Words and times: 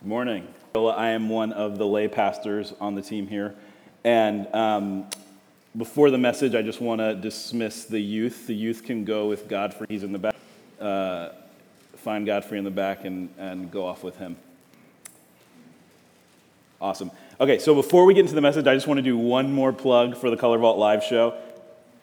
Good 0.00 0.10
morning. 0.10 0.46
I 0.76 1.08
am 1.08 1.28
one 1.28 1.52
of 1.52 1.76
the 1.76 1.84
lay 1.84 2.06
pastors 2.06 2.72
on 2.80 2.94
the 2.94 3.02
team 3.02 3.26
here. 3.26 3.56
And 4.04 4.46
um, 4.54 5.10
before 5.76 6.12
the 6.12 6.18
message, 6.18 6.54
I 6.54 6.62
just 6.62 6.80
want 6.80 7.00
to 7.00 7.16
dismiss 7.16 7.84
the 7.84 7.98
youth. 7.98 8.46
The 8.46 8.54
youth 8.54 8.84
can 8.84 9.04
go 9.04 9.26
with 9.26 9.48
Godfrey, 9.48 9.88
he's 9.90 10.04
in 10.04 10.12
the 10.12 10.20
back. 10.20 10.36
Uh, 10.80 11.30
find 11.96 12.24
Godfrey 12.24 12.58
in 12.58 12.64
the 12.64 12.70
back 12.70 13.04
and, 13.04 13.28
and 13.38 13.72
go 13.72 13.86
off 13.86 14.04
with 14.04 14.16
him. 14.18 14.36
Awesome. 16.80 17.10
Okay, 17.40 17.58
so 17.58 17.74
before 17.74 18.04
we 18.04 18.14
get 18.14 18.20
into 18.20 18.36
the 18.36 18.40
message, 18.40 18.68
I 18.68 18.74
just 18.74 18.86
want 18.86 18.98
to 18.98 19.02
do 19.02 19.18
one 19.18 19.52
more 19.52 19.72
plug 19.72 20.16
for 20.16 20.30
the 20.30 20.36
Color 20.36 20.58
Vault 20.58 20.78
live 20.78 21.02
show. 21.02 21.36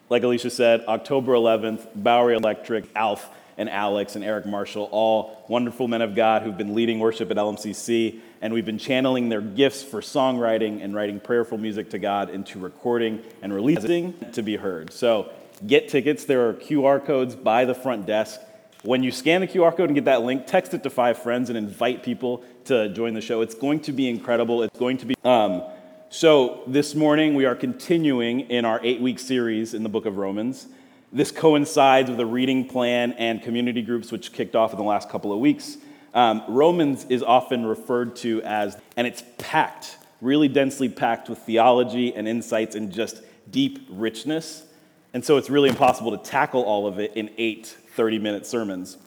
Like 0.10 0.22
Alicia 0.24 0.50
said, 0.50 0.84
October 0.90 1.32
11th, 1.32 1.88
Bowery 1.96 2.36
Electric, 2.36 2.90
Alf 2.94 3.30
and 3.58 3.70
Alex 3.70 4.16
and 4.16 4.24
Eric 4.24 4.46
Marshall, 4.46 4.90
all 4.92 5.46
wonderful 5.48 5.88
men 5.88 6.02
of 6.02 6.16
God 6.16 6.42
who've 6.42 6.58
been 6.58 6.76
leading 6.76 7.00
worship 7.00 7.32
at 7.32 7.38
LMCC, 7.38 8.20
and 8.42 8.54
we've 8.54 8.66
been 8.66 8.78
channeling 8.78 9.30
their 9.30 9.42
gifts 9.42 9.84
for 9.84 10.02
songwriting 10.02 10.84
and 10.84 10.94
writing 10.94 11.20
prayerful 11.20 11.58
music 11.58 11.90
to 11.92 12.00
God 12.00 12.30
into 12.30 12.60
recording 12.60 13.24
and 13.42 13.54
releasing 13.54 14.14
to 14.34 14.42
be 14.42 14.58
heard. 14.58 14.92
So 14.92 15.32
get 15.66 15.90
tickets. 15.90 16.26
There 16.26 16.50
are 16.50 16.54
QR 16.54 17.04
codes 17.04 17.36
by 17.36 17.66
the 17.66 17.76
front 17.76 18.06
desk. 18.06 18.40
When 18.84 19.02
you 19.02 19.12
scan 19.12 19.42
the 19.42 19.48
QR 19.48 19.76
code 19.76 19.90
and 19.90 19.96
get 19.96 20.06
that 20.06 20.22
link, 20.22 20.46
text 20.46 20.74
it 20.74 20.84
to 20.84 20.90
five 20.90 21.18
friends 21.18 21.50
and 21.50 21.58
invite 21.58 22.04
people 22.04 22.44
to 22.66 22.90
join 22.90 23.14
the 23.14 23.22
show. 23.22 23.42
It's 23.42 23.56
going 23.56 23.80
to 23.82 23.92
be 23.92 24.08
incredible. 24.08 24.62
It's 24.62 24.78
going 24.78 24.98
to 24.98 25.06
be. 25.08 25.16
Um, 25.24 25.64
so, 26.10 26.62
this 26.68 26.94
morning 26.94 27.34
we 27.34 27.46
are 27.46 27.56
continuing 27.56 28.42
in 28.42 28.64
our 28.64 28.80
eight 28.84 29.02
week 29.02 29.18
series 29.18 29.74
in 29.74 29.82
the 29.82 29.90
book 29.90 30.06
of 30.06 30.18
Romans. 30.18 30.68
This 31.16 31.32
coincides 31.32 32.10
with 32.10 32.20
a 32.20 32.26
reading 32.26 32.68
plan 32.68 33.14
and 33.14 33.42
community 33.42 33.82
groups, 33.82 34.12
which 34.12 34.34
kicked 34.34 34.54
off 34.54 34.74
in 34.74 34.78
the 34.78 34.84
last 34.84 35.10
couple 35.10 35.32
of 35.32 35.40
weeks. 35.40 35.78
Um, 36.14 36.44
Romans 36.50 37.06
is 37.08 37.24
often 37.24 37.66
referred 37.66 38.18
to 38.18 38.42
as, 38.42 38.78
and 38.98 39.08
it's 39.08 39.24
packed, 39.38 39.98
really 40.20 40.50
densely 40.50 40.90
packed 40.90 41.30
with 41.30 41.40
theology 41.40 42.14
and 42.14 42.28
insights 42.28 42.76
and 42.76 42.92
just 42.92 43.22
deep 43.50 43.88
richness. 43.90 44.66
And 45.14 45.24
so 45.24 45.38
it's 45.38 45.50
really 45.50 45.70
impossible 45.70 46.12
to 46.12 46.18
tackle 46.18 46.64
all 46.64 46.86
of 46.86 47.00
it 47.00 47.14
in 47.16 47.32
eight 47.38 47.68
30 47.68 48.20
minute 48.20 48.46
sermons 48.46 48.98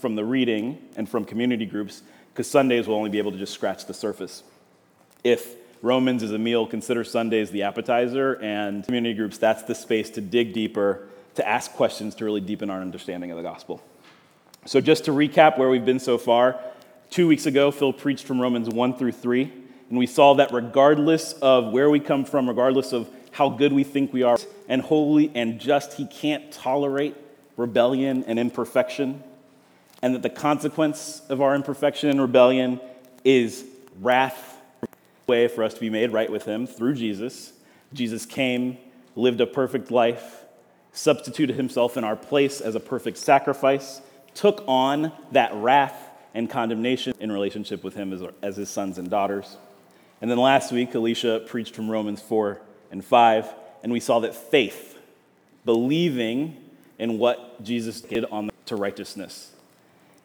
from 0.00 0.16
the 0.16 0.24
reading 0.24 0.88
and 0.96 1.08
from 1.08 1.24
community 1.24 1.66
groups, 1.66 2.02
because 2.32 2.50
Sundays 2.50 2.88
will 2.88 2.96
only 2.96 3.10
be 3.10 3.18
able 3.18 3.30
to 3.30 3.38
just 3.38 3.54
scratch 3.54 3.86
the 3.86 3.94
surface. 3.94 4.42
If 5.22 5.54
Romans 5.82 6.22
is 6.22 6.30
a 6.30 6.38
meal, 6.38 6.64
consider 6.64 7.02
Sundays 7.02 7.50
the 7.50 7.64
appetizer, 7.64 8.34
and 8.34 8.84
community 8.84 9.14
groups, 9.14 9.36
that's 9.36 9.64
the 9.64 9.74
space 9.74 10.10
to 10.10 10.20
dig 10.20 10.52
deeper 10.52 11.08
to 11.34 11.46
ask 11.46 11.72
questions 11.72 12.14
to 12.14 12.24
really 12.24 12.40
deepen 12.40 12.70
our 12.70 12.80
understanding 12.80 13.32
of 13.32 13.36
the 13.36 13.42
gospel. 13.42 13.82
So, 14.64 14.80
just 14.80 15.06
to 15.06 15.10
recap 15.10 15.58
where 15.58 15.68
we've 15.68 15.84
been 15.84 15.98
so 15.98 16.18
far, 16.18 16.60
two 17.10 17.26
weeks 17.26 17.46
ago, 17.46 17.72
Phil 17.72 17.92
preached 17.92 18.24
from 18.24 18.40
Romans 18.40 18.68
1 18.68 18.96
through 18.96 19.10
3, 19.10 19.52
and 19.88 19.98
we 19.98 20.06
saw 20.06 20.34
that 20.34 20.52
regardless 20.52 21.32
of 21.34 21.72
where 21.72 21.90
we 21.90 21.98
come 21.98 22.24
from, 22.24 22.48
regardless 22.48 22.92
of 22.92 23.10
how 23.32 23.48
good 23.48 23.72
we 23.72 23.82
think 23.82 24.12
we 24.12 24.22
are, 24.22 24.38
and 24.68 24.82
holy 24.82 25.32
and 25.34 25.58
just, 25.58 25.94
he 25.94 26.06
can't 26.06 26.52
tolerate 26.52 27.16
rebellion 27.56 28.22
and 28.28 28.38
imperfection, 28.38 29.20
and 30.00 30.14
that 30.14 30.22
the 30.22 30.30
consequence 30.30 31.22
of 31.28 31.40
our 31.40 31.56
imperfection 31.56 32.08
and 32.08 32.20
rebellion 32.20 32.80
is 33.24 33.64
wrath 34.00 34.51
way 35.26 35.48
for 35.48 35.62
us 35.64 35.74
to 35.74 35.80
be 35.80 35.90
made 35.90 36.12
right 36.12 36.30
with 36.30 36.44
him 36.44 36.66
through 36.66 36.94
Jesus. 36.94 37.52
Jesus 37.92 38.26
came, 38.26 38.78
lived 39.14 39.40
a 39.40 39.46
perfect 39.46 39.90
life, 39.90 40.44
substituted 40.92 41.56
himself 41.56 41.96
in 41.96 42.04
our 42.04 42.16
place 42.16 42.60
as 42.60 42.74
a 42.74 42.80
perfect 42.80 43.18
sacrifice, 43.18 44.00
took 44.34 44.64
on 44.66 45.12
that 45.32 45.52
wrath 45.54 46.10
and 46.34 46.48
condemnation 46.48 47.14
in 47.20 47.30
relationship 47.30 47.84
with 47.84 47.94
him 47.94 48.12
as, 48.12 48.22
as 48.42 48.56
his 48.56 48.70
sons 48.70 48.98
and 48.98 49.10
daughters. 49.10 49.56
And 50.20 50.30
then 50.30 50.38
last 50.38 50.72
week, 50.72 50.94
Alicia 50.94 51.44
preached 51.46 51.74
from 51.74 51.90
Romans 51.90 52.22
4 52.22 52.60
and 52.90 53.04
5, 53.04 53.54
and 53.82 53.92
we 53.92 54.00
saw 54.00 54.20
that 54.20 54.34
faith, 54.34 54.98
believing 55.64 56.56
in 56.98 57.18
what 57.18 57.62
Jesus 57.62 58.00
did 58.00 58.24
on 58.26 58.46
the, 58.46 58.52
to 58.66 58.76
righteousness, 58.76 59.52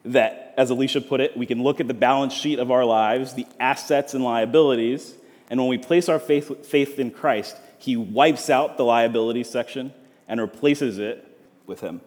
that, 0.04 0.54
as 0.56 0.70
Alicia 0.70 1.00
put 1.00 1.20
it, 1.20 1.36
we 1.36 1.46
can 1.46 1.62
look 1.62 1.80
at 1.80 1.88
the 1.88 1.94
balance 1.94 2.32
sheet 2.32 2.58
of 2.58 2.70
our 2.70 2.84
lives, 2.84 3.34
the 3.34 3.46
assets 3.60 4.14
and 4.14 4.24
liabilities, 4.24 5.14
and 5.50 5.58
when 5.60 5.68
we 5.68 5.78
place 5.78 6.08
our 6.08 6.18
faith, 6.18 6.66
faith 6.66 6.98
in 6.98 7.10
Christ, 7.10 7.56
He 7.78 7.96
wipes 7.96 8.50
out 8.50 8.76
the 8.76 8.84
liabilities 8.84 9.48
section 9.48 9.92
and 10.28 10.40
replaces 10.40 10.98
it 10.98 11.24
with 11.66 11.80
him. 11.80 12.00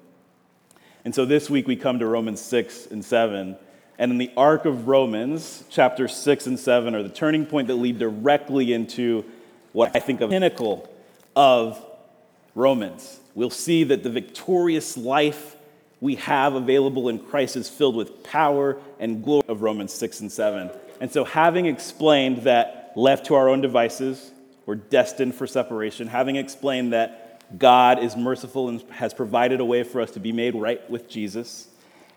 And 1.03 1.15
so 1.15 1.25
this 1.25 1.49
week 1.49 1.67
we 1.67 1.75
come 1.75 1.99
to 1.99 2.05
Romans 2.05 2.39
6 2.41 2.87
and 2.87 3.03
7. 3.03 3.57
And 3.97 4.11
in 4.11 4.17
the 4.17 4.31
arc 4.37 4.65
of 4.65 4.87
Romans, 4.87 5.63
chapter 5.69 6.07
6 6.07 6.47
and 6.47 6.59
7 6.59 6.95
are 6.95 7.03
the 7.03 7.09
turning 7.09 7.45
point 7.45 7.67
that 7.67 7.75
lead 7.75 7.99
directly 7.99 8.71
into 8.71 9.25
what 9.73 9.95
I 9.95 9.99
think 9.99 10.21
of 10.21 10.29
pinnacle 10.29 10.87
of 11.35 11.83
Romans. 12.53 13.19
We'll 13.33 13.49
see 13.49 13.83
that 13.85 14.03
the 14.03 14.09
victorious 14.09 14.97
life 14.97 15.55
we 16.01 16.15
have 16.15 16.55
available 16.55 17.07
in 17.07 17.19
Christ 17.19 17.55
is 17.55 17.69
filled 17.69 17.95
with 17.95 18.23
power 18.23 18.77
and 18.99 19.23
glory 19.23 19.43
of 19.47 19.61
Romans 19.61 19.93
6 19.93 20.19
and 20.21 20.31
7. 20.31 20.71
And 20.99 21.11
so, 21.11 21.23
having 21.23 21.67
explained 21.67 22.43
that 22.43 22.91
left 22.95 23.27
to 23.27 23.35
our 23.35 23.47
own 23.47 23.61
devices, 23.61 24.31
we're 24.65 24.75
destined 24.75 25.35
for 25.35 25.47
separation, 25.47 26.07
having 26.07 26.35
explained 26.35 26.93
that 26.93 27.43
God 27.57 28.03
is 28.03 28.15
merciful 28.15 28.67
and 28.67 28.81
has 28.91 29.13
provided 29.13 29.59
a 29.59 29.65
way 29.65 29.83
for 29.83 30.01
us 30.01 30.11
to 30.11 30.19
be 30.19 30.31
made 30.31 30.55
right 30.55 30.87
with 30.89 31.07
Jesus, 31.07 31.67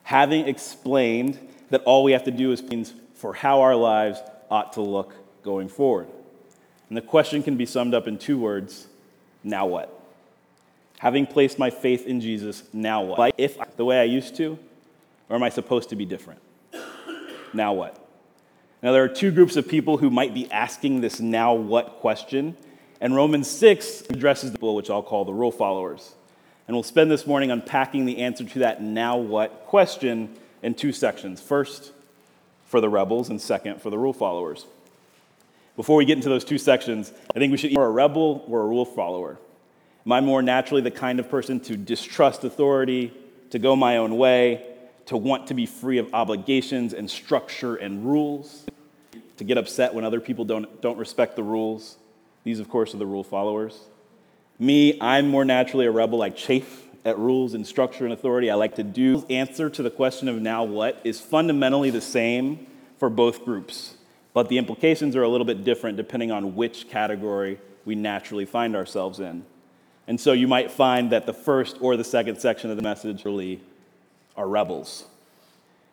having 0.02 0.48
explained 0.48 1.38
that 1.70 1.82
all 1.84 2.04
we 2.04 2.12
have 2.12 2.24
to 2.24 2.30
do 2.30 2.52
is 2.52 2.62
means 2.62 2.94
for 3.14 3.34
how 3.34 3.60
our 3.60 3.76
lives 3.76 4.20
ought 4.50 4.72
to 4.74 4.80
look 4.80 5.14
going 5.42 5.68
forward. 5.68 6.08
And 6.88 6.96
the 6.96 7.02
question 7.02 7.42
can 7.42 7.56
be 7.56 7.66
summed 7.66 7.94
up 7.94 8.06
in 8.06 8.18
two 8.18 8.38
words 8.38 8.86
now 9.42 9.66
what? 9.66 9.93
Having 10.98 11.26
placed 11.26 11.58
my 11.58 11.70
faith 11.70 12.06
in 12.06 12.20
Jesus, 12.20 12.62
now 12.72 13.02
what? 13.02 13.34
If 13.36 13.58
the 13.76 13.84
way 13.84 14.00
I 14.00 14.04
used 14.04 14.36
to, 14.36 14.58
or 15.28 15.36
am 15.36 15.42
I 15.42 15.48
supposed 15.48 15.90
to 15.90 15.96
be 15.96 16.04
different? 16.04 16.40
Now 17.52 17.72
what? 17.72 18.00
Now, 18.82 18.92
there 18.92 19.02
are 19.02 19.08
two 19.08 19.30
groups 19.30 19.56
of 19.56 19.66
people 19.66 19.96
who 19.96 20.10
might 20.10 20.34
be 20.34 20.50
asking 20.52 21.00
this 21.00 21.18
now 21.18 21.54
what 21.54 22.00
question 22.00 22.56
and 23.04 23.14
Romans 23.14 23.50
6 23.50 24.04
addresses 24.08 24.52
the 24.52 24.72
which 24.72 24.88
I'll 24.88 25.02
call 25.02 25.26
the 25.26 25.32
rule 25.34 25.52
followers. 25.52 26.14
And 26.66 26.74
we'll 26.74 26.82
spend 26.82 27.10
this 27.10 27.26
morning 27.26 27.50
unpacking 27.50 28.06
the 28.06 28.18
answer 28.18 28.44
to 28.44 28.58
that 28.60 28.82
now 28.82 29.18
what 29.18 29.66
question 29.66 30.34
in 30.62 30.72
two 30.72 30.90
sections. 30.90 31.38
First, 31.38 31.92
for 32.64 32.80
the 32.80 32.88
rebels, 32.88 33.28
and 33.28 33.38
second, 33.38 33.82
for 33.82 33.90
the 33.90 33.98
rule 33.98 34.14
followers. 34.14 34.64
Before 35.76 35.96
we 35.96 36.06
get 36.06 36.16
into 36.16 36.30
those 36.30 36.46
two 36.46 36.56
sections, 36.56 37.12
I 37.36 37.38
think 37.38 37.50
we 37.50 37.58
should 37.58 37.72
either 37.72 37.82
a 37.82 37.90
rebel 37.90 38.42
or 38.48 38.62
a 38.62 38.66
rule 38.66 38.86
follower. 38.86 39.38
Am 40.06 40.12
I 40.12 40.20
more 40.20 40.42
naturally 40.42 40.82
the 40.82 40.90
kind 40.90 41.18
of 41.18 41.30
person 41.30 41.60
to 41.60 41.76
distrust 41.76 42.44
authority, 42.44 43.12
to 43.50 43.58
go 43.58 43.74
my 43.74 43.96
own 43.96 44.16
way, 44.18 44.66
to 45.06 45.16
want 45.16 45.46
to 45.46 45.54
be 45.54 45.66
free 45.66 45.98
of 45.98 46.12
obligations 46.12 46.92
and 46.92 47.10
structure 47.10 47.76
and 47.76 48.04
rules, 48.04 48.66
to 49.38 49.44
get 49.44 49.56
upset 49.56 49.94
when 49.94 50.04
other 50.04 50.20
people 50.20 50.44
don't, 50.44 50.82
don't 50.82 50.98
respect 50.98 51.36
the 51.36 51.42
rules? 51.42 51.96
These, 52.44 52.60
of 52.60 52.68
course, 52.68 52.94
are 52.94 52.98
the 52.98 53.06
rule 53.06 53.24
followers. 53.24 53.78
Me, 54.58 54.98
I'm 55.00 55.28
more 55.28 55.44
naturally 55.44 55.86
a 55.86 55.90
rebel. 55.90 56.22
I 56.22 56.30
chafe 56.30 56.86
at 57.04 57.18
rules 57.18 57.54
and 57.54 57.66
structure 57.66 58.04
and 58.04 58.12
authority. 58.12 58.50
I 58.50 58.54
like 58.54 58.76
to 58.76 58.82
do. 58.82 59.24
Answer 59.30 59.70
to 59.70 59.82
the 59.82 59.90
question 59.90 60.28
of 60.28 60.40
now 60.40 60.64
what 60.64 61.00
is 61.04 61.20
fundamentally 61.20 61.90
the 61.90 62.00
same 62.00 62.66
for 62.98 63.08
both 63.10 63.44
groups, 63.44 63.96
but 64.32 64.48
the 64.48 64.58
implications 64.58 65.16
are 65.16 65.22
a 65.22 65.28
little 65.28 65.44
bit 65.44 65.64
different 65.64 65.96
depending 65.96 66.30
on 66.30 66.54
which 66.54 66.88
category 66.88 67.58
we 67.84 67.94
naturally 67.94 68.44
find 68.44 68.76
ourselves 68.76 69.18
in. 69.18 69.44
And 70.06 70.20
so 70.20 70.32
you 70.32 70.46
might 70.46 70.70
find 70.70 71.12
that 71.12 71.26
the 71.26 71.32
first 71.32 71.78
or 71.80 71.96
the 71.96 72.04
second 72.04 72.38
section 72.38 72.70
of 72.70 72.76
the 72.76 72.82
message 72.82 73.24
really 73.24 73.60
are 74.36 74.46
rebels. 74.46 75.04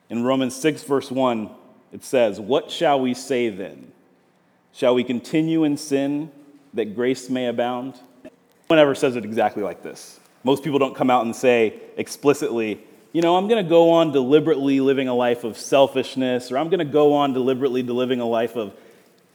In 0.09 0.23
Romans 0.23 0.55
6, 0.55 0.83
verse 0.83 1.09
1, 1.09 1.49
it 1.93 2.03
says, 2.03 2.39
What 2.39 2.69
shall 2.71 2.99
we 2.99 3.13
say 3.13 3.49
then? 3.49 3.91
Shall 4.73 4.95
we 4.95 5.03
continue 5.03 5.63
in 5.63 5.77
sin 5.77 6.31
that 6.73 6.95
grace 6.95 7.29
may 7.29 7.47
abound? 7.47 7.95
No 8.23 8.29
one 8.67 8.79
ever 8.79 8.95
says 8.95 9.15
it 9.15 9.25
exactly 9.25 9.63
like 9.63 9.83
this. 9.83 10.19
Most 10.43 10.63
people 10.63 10.79
don't 10.79 10.95
come 10.95 11.09
out 11.09 11.25
and 11.25 11.35
say 11.35 11.79
explicitly, 11.97 12.81
you 13.13 13.21
know, 13.21 13.35
I'm 13.35 13.47
going 13.49 13.63
to 13.63 13.69
go 13.69 13.91
on 13.91 14.11
deliberately 14.11 14.79
living 14.79 15.09
a 15.09 15.13
life 15.13 15.43
of 15.43 15.57
selfishness, 15.57 16.51
or 16.51 16.57
I'm 16.57 16.69
going 16.69 16.79
to 16.79 16.85
go 16.85 17.13
on 17.13 17.33
deliberately 17.33 17.83
living 17.83 18.21
a 18.21 18.25
life 18.25 18.55
of 18.55 18.73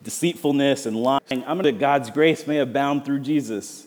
deceitfulness 0.02 0.86
and 0.86 0.96
lying. 0.96 1.20
I'm 1.30 1.58
going 1.58 1.64
to 1.64 1.72
God's 1.72 2.10
grace 2.10 2.46
may 2.46 2.58
abound 2.58 3.04
through 3.04 3.20
Jesus. 3.20 3.86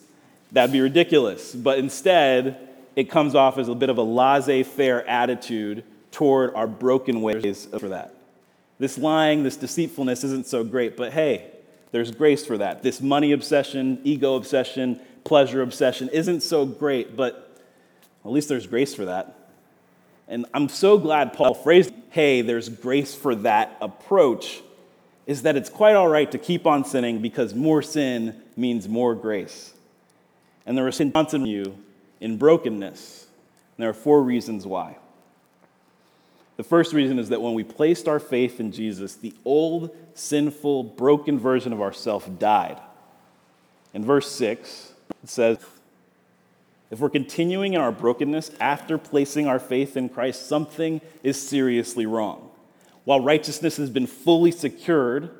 That'd 0.51 0.73
be 0.73 0.81
ridiculous. 0.81 1.53
But 1.53 1.79
instead, 1.79 2.69
it 2.95 3.09
comes 3.09 3.35
off 3.35 3.57
as 3.57 3.67
a 3.67 3.75
bit 3.75 3.89
of 3.89 3.97
a 3.97 4.03
laissez 4.03 4.63
faire 4.63 5.07
attitude 5.07 5.83
toward 6.11 6.53
our 6.55 6.67
broken 6.67 7.21
ways 7.21 7.67
for 7.79 7.89
that. 7.89 8.15
This 8.79 8.97
lying, 8.97 9.43
this 9.43 9.57
deceitfulness 9.57 10.23
isn't 10.23 10.47
so 10.47 10.63
great, 10.63 10.97
but 10.97 11.11
hey, 11.13 11.51
there's 11.91 12.11
grace 12.11 12.45
for 12.45 12.57
that. 12.57 12.81
This 12.81 13.01
money 13.01 13.31
obsession, 13.31 13.99
ego 14.03 14.35
obsession, 14.35 14.99
pleasure 15.23 15.61
obsession 15.61 16.09
isn't 16.09 16.41
so 16.41 16.65
great, 16.65 17.15
but 17.15 17.57
at 18.23 18.31
least 18.31 18.49
there's 18.49 18.67
grace 18.67 18.95
for 18.95 19.05
that. 19.05 19.35
And 20.27 20.45
I'm 20.53 20.69
so 20.69 20.97
glad 20.97 21.33
Paul 21.33 21.53
phrased, 21.53 21.91
hey, 22.11 22.41
there's 22.41 22.69
grace 22.69 23.15
for 23.15 23.35
that 23.35 23.77
approach, 23.81 24.61
is 25.25 25.41
that 25.43 25.55
it's 25.55 25.69
quite 25.69 25.95
all 25.95 26.07
right 26.07 26.29
to 26.31 26.37
keep 26.37 26.65
on 26.67 26.85
sinning 26.85 27.21
because 27.21 27.53
more 27.53 27.81
sin 27.81 28.41
means 28.55 28.87
more 28.87 29.15
grace. 29.15 29.73
And 30.69 30.77
there 30.77 30.87
is 30.87 30.99
response 30.99 31.33
in 31.33 31.47
you 31.47 31.79
in 32.21 32.37
brokenness. 32.37 33.25
And 33.75 33.83
there 33.83 33.89
are 33.89 33.93
four 33.93 34.21
reasons 34.21 34.67
why. 34.67 34.97
The 36.57 36.63
first 36.63 36.93
reason 36.93 37.17
is 37.17 37.29
that 37.29 37.41
when 37.41 37.55
we 37.55 37.63
placed 37.63 38.07
our 38.07 38.19
faith 38.19 38.59
in 38.59 38.71
Jesus, 38.71 39.15
the 39.15 39.33
old, 39.43 39.97
sinful, 40.13 40.83
broken 40.83 41.39
version 41.39 41.73
of 41.73 41.81
ourself 41.81 42.29
died. 42.37 42.79
In 43.95 44.05
verse 44.05 44.31
6, 44.31 44.93
it 45.23 45.29
says, 45.29 45.57
if 46.91 46.99
we're 46.99 47.09
continuing 47.09 47.73
in 47.73 47.81
our 47.81 47.91
brokenness 47.91 48.51
after 48.59 48.99
placing 48.99 49.47
our 49.47 49.59
faith 49.59 49.97
in 49.97 50.07
Christ, 50.07 50.47
something 50.47 51.01
is 51.23 51.41
seriously 51.41 52.05
wrong. 52.05 52.47
While 53.05 53.21
righteousness 53.21 53.77
has 53.77 53.89
been 53.89 54.05
fully 54.05 54.51
secured, 54.51 55.31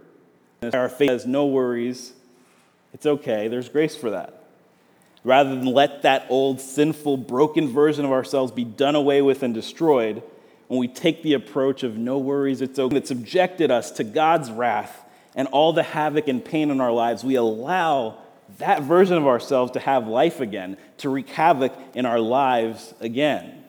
our 0.73 0.89
faith 0.89 1.11
has 1.11 1.27
no 1.27 1.45
worries, 1.45 2.13
it's 2.95 3.05
okay, 3.05 3.47
there's 3.47 3.69
grace 3.69 3.95
for 3.95 4.09
that. 4.09 4.38
Rather 5.23 5.49
than 5.49 5.65
let 5.65 6.03
that 6.03 6.25
old, 6.29 6.61
sinful, 6.61 7.17
broken 7.17 7.67
version 7.67 8.05
of 8.05 8.11
ourselves 8.11 8.51
be 8.51 8.63
done 8.63 8.95
away 8.95 9.21
with 9.21 9.43
and 9.43 9.53
destroyed, 9.53 10.23
when 10.67 10.79
we 10.79 10.87
take 10.87 11.23
the 11.23 11.33
approach 11.33 11.83
of 11.83 11.97
no 11.97 12.17
worries, 12.17 12.61
it's 12.61 12.79
okay, 12.79 12.95
that 12.95 13.07
subjected 13.07 13.71
us 13.71 13.91
to 13.91 14.03
God's 14.03 14.51
wrath 14.51 15.03
and 15.35 15.47
all 15.49 15.73
the 15.73 15.83
havoc 15.83 16.27
and 16.27 16.43
pain 16.43 16.69
in 16.69 16.81
our 16.81 16.91
lives, 16.91 17.23
we 17.23 17.35
allow 17.35 18.17
that 18.57 18.81
version 18.83 19.17
of 19.17 19.27
ourselves 19.27 19.71
to 19.73 19.79
have 19.79 20.07
life 20.07 20.41
again, 20.41 20.77
to 20.97 21.09
wreak 21.09 21.29
havoc 21.29 21.73
in 21.93 22.05
our 22.05 22.19
lives 22.19 22.93
again. 22.99 23.63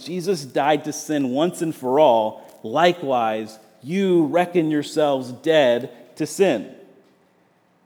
Jesus 0.00 0.44
died 0.44 0.84
to 0.84 0.92
sin 0.92 1.30
once 1.30 1.62
and 1.62 1.74
for 1.74 2.00
all. 2.00 2.42
Likewise, 2.62 3.58
you 3.82 4.26
reckon 4.26 4.70
yourselves 4.70 5.32
dead 5.32 5.90
to 6.16 6.26
sin. 6.26 6.74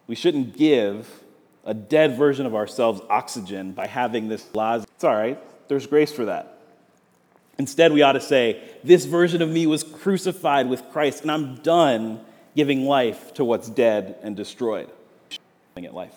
We 0.06 0.14
shouldn't 0.14 0.56
give 0.56 1.19
a 1.70 1.74
dead 1.74 2.18
version 2.18 2.46
of 2.46 2.54
ourselves 2.56 3.00
oxygen 3.08 3.70
by 3.70 3.86
having 3.86 4.28
this 4.28 4.44
laws. 4.56 4.84
It's 4.96 5.04
all 5.04 5.14
right, 5.14 5.38
there's 5.68 5.86
grace 5.86 6.10
for 6.10 6.24
that. 6.24 6.58
Instead, 7.60 7.92
we 7.92 8.02
ought 8.02 8.12
to 8.12 8.20
say, 8.20 8.60
This 8.82 9.04
version 9.04 9.40
of 9.40 9.48
me 9.48 9.68
was 9.68 9.84
crucified 9.84 10.68
with 10.68 10.82
Christ, 10.90 11.22
and 11.22 11.30
I'm 11.30 11.56
done 11.58 12.24
giving 12.56 12.86
life 12.86 13.32
to 13.34 13.44
what's 13.44 13.68
dead 13.68 14.16
and 14.20 14.36
destroyed. 14.36 14.90
Life. 15.92 16.14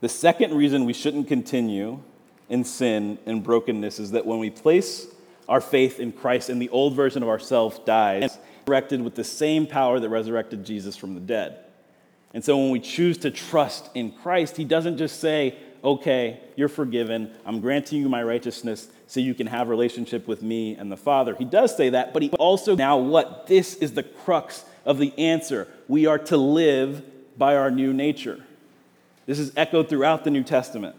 The 0.00 0.08
second 0.08 0.54
reason 0.54 0.86
we 0.86 0.94
shouldn't 0.94 1.28
continue 1.28 2.00
in 2.48 2.64
sin 2.64 3.18
and 3.26 3.42
brokenness 3.42 3.98
is 3.98 4.12
that 4.12 4.24
when 4.24 4.38
we 4.38 4.48
place 4.48 5.06
our 5.46 5.60
faith 5.60 6.00
in 6.00 6.10
Christ 6.10 6.48
and 6.48 6.62
the 6.62 6.70
old 6.70 6.94
version 6.94 7.22
of 7.22 7.28
ourselves 7.28 7.80
dies, 7.80 8.38
resurrected 8.66 9.02
with 9.02 9.14
the 9.14 9.24
same 9.24 9.66
power 9.66 10.00
that 10.00 10.08
resurrected 10.08 10.64
Jesus 10.64 10.96
from 10.96 11.14
the 11.14 11.20
dead. 11.20 11.63
And 12.34 12.44
so 12.44 12.58
when 12.58 12.70
we 12.70 12.80
choose 12.80 13.16
to 13.18 13.30
trust 13.30 13.88
in 13.94 14.12
Christ, 14.12 14.56
He 14.56 14.64
doesn't 14.64 14.98
just 14.98 15.20
say, 15.20 15.56
okay, 15.84 16.40
you're 16.56 16.68
forgiven. 16.68 17.30
I'm 17.44 17.60
granting 17.60 18.00
you 18.00 18.08
my 18.08 18.22
righteousness 18.22 18.88
so 19.06 19.20
you 19.20 19.34
can 19.34 19.46
have 19.46 19.68
relationship 19.68 20.26
with 20.26 20.42
me 20.42 20.74
and 20.74 20.90
the 20.90 20.96
Father. 20.96 21.36
He 21.36 21.44
does 21.44 21.76
say 21.76 21.90
that, 21.90 22.12
but 22.12 22.22
he 22.22 22.30
also 22.30 22.74
now 22.74 22.96
what? 22.96 23.46
This 23.46 23.74
is 23.74 23.92
the 23.92 24.02
crux 24.02 24.64
of 24.86 24.98
the 24.98 25.16
answer. 25.18 25.68
We 25.86 26.06
are 26.06 26.18
to 26.18 26.36
live 26.36 27.02
by 27.36 27.56
our 27.56 27.70
new 27.70 27.92
nature. 27.92 28.42
This 29.26 29.38
is 29.38 29.52
echoed 29.56 29.88
throughout 29.88 30.24
the 30.24 30.30
New 30.30 30.42
Testament. 30.42 30.96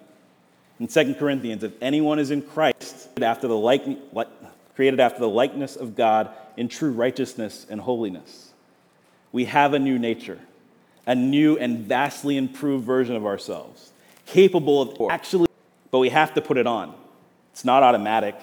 In 0.79 0.87
2 0.87 1.15
Corinthians, 1.15 1.63
if 1.63 1.73
anyone 1.81 2.19
is 2.19 2.31
in 2.31 2.41
Christ, 2.41 3.09
after 3.21 3.47
the 3.47 3.57
like, 3.57 3.85
created 4.75 4.99
after 4.99 5.19
the 5.19 5.29
likeness 5.29 5.75
of 5.75 5.95
God 5.95 6.29
in 6.57 6.67
true 6.67 6.91
righteousness 6.91 7.65
and 7.69 7.81
holiness, 7.81 8.51
we 9.31 9.45
have 9.45 9.73
a 9.73 9.79
new 9.79 9.97
nature, 9.97 10.39
a 11.05 11.15
new 11.15 11.57
and 11.57 11.79
vastly 11.79 12.37
improved 12.37 12.85
version 12.85 13.15
of 13.15 13.25
ourselves, 13.25 13.91
capable 14.25 14.81
of 14.81 15.11
actually, 15.11 15.47
but 15.91 15.99
we 15.99 16.09
have 16.09 16.33
to 16.33 16.41
put 16.41 16.57
it 16.57 16.67
on. 16.67 16.93
It's 17.51 17.65
not 17.65 17.83
automatic. 17.83 18.35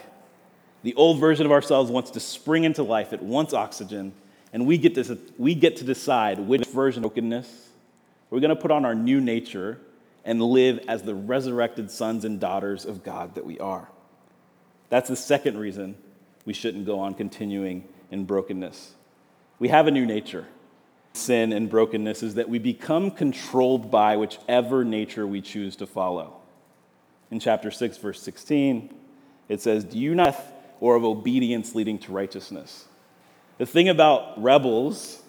The 0.82 0.94
old 0.94 1.20
version 1.20 1.47
of 1.47 1.53
ourselves 1.53 1.91
wants 1.91 2.11
to 2.12 2.20
spring 2.20 2.64
into 2.64 2.82
life, 2.82 3.12
it 3.12 3.23
wants 3.23 3.55
oxygen, 3.55 4.12
and 4.53 4.67
we 4.67 4.79
get 4.79 4.94
to, 4.97 5.19
we 5.38 5.55
get 5.55 5.76
to 5.76 5.85
decide 5.85 6.38
which 6.38 6.67
version 6.67 7.05
of 7.05 7.11
brokenness 7.14 7.70
we're 8.32 8.41
going 8.41 8.49
to 8.49 8.56
put 8.56 8.70
on 8.70 8.87
our 8.87 8.94
new 8.94 9.20
nature 9.20 9.79
and 10.25 10.41
live 10.41 10.82
as 10.88 11.03
the 11.03 11.15
resurrected 11.15 11.91
sons 11.91 12.25
and 12.25 12.41
daughters 12.41 12.87
of 12.87 13.05
God 13.05 13.35
that 13.35 13.44
we 13.44 13.58
are. 13.58 13.88
That's 14.88 15.11
the 15.11 15.17
second 15.17 15.58
reason 15.58 15.97
we 16.47 16.55
shouldn't 16.55 16.87
go 16.87 16.99
on 17.00 17.12
continuing 17.12 17.87
in 18.11 18.25
brokenness. 18.25 18.94
We 19.58 19.69
have 19.69 19.87
a 19.87 19.91
new 19.91 20.06
nature. 20.06 20.47
Sin 21.14 21.53
and 21.53 21.69
brokenness 21.69 22.23
is 22.23 22.35
that 22.35 22.49
we 22.49 22.59
become 22.59 23.11
controlled 23.11 23.91
by 23.91 24.17
whichever 24.17 24.85
nature 24.85 25.26
we 25.26 25.41
choose 25.41 25.76
to 25.76 25.87
follow. 25.87 26.41
In 27.31 27.38
chapter 27.38 27.70
6, 27.70 27.99
verse 27.99 28.23
16, 28.23 28.94
it 29.49 29.61
says, 29.61 29.85
Do 29.85 29.99
you 29.99 30.14
not 30.14 30.41
or 30.81 30.97
of 30.97 31.05
obedience 31.05 31.75
leading 31.75 31.99
to 32.00 32.12
righteousness? 32.12 32.87
The 33.59 33.67
thing 33.67 33.88
about 33.88 34.43
rebels 34.43 35.23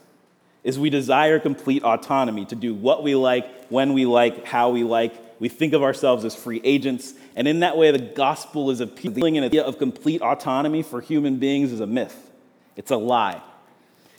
is 0.63 0.79
we 0.79 0.89
desire 0.89 1.39
complete 1.39 1.83
autonomy 1.83 2.45
to 2.45 2.55
do 2.55 2.73
what 2.73 3.03
we 3.03 3.15
like, 3.15 3.67
when 3.67 3.93
we 3.93 4.05
like, 4.05 4.45
how 4.45 4.69
we 4.69 4.83
like. 4.83 5.13
We 5.39 5.49
think 5.49 5.73
of 5.73 5.83
ourselves 5.83 6.23
as 6.23 6.35
free 6.35 6.61
agents, 6.63 7.13
and 7.35 7.47
in 7.47 7.59
that 7.59 7.77
way, 7.77 7.91
the 7.91 7.99
gospel 7.99 8.71
is 8.71 8.79
appealing. 8.79 9.37
An 9.37 9.43
idea 9.43 9.63
of 9.63 9.77
complete 9.77 10.21
autonomy 10.21 10.83
for 10.83 11.01
human 11.01 11.37
beings 11.37 11.71
is 11.71 11.81
a 11.81 11.87
myth. 11.87 12.31
It's 12.77 12.91
a 12.91 12.97
lie. 12.97 13.41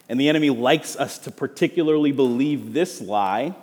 And 0.09 0.21
the 0.21 0.29
enemy 0.29 0.51
likes 0.51 0.97
us 0.97 1.19
to 1.19 1.31
particularly 1.31 2.13
believe 2.13 2.73
this 2.73 3.01
lie 3.01 3.55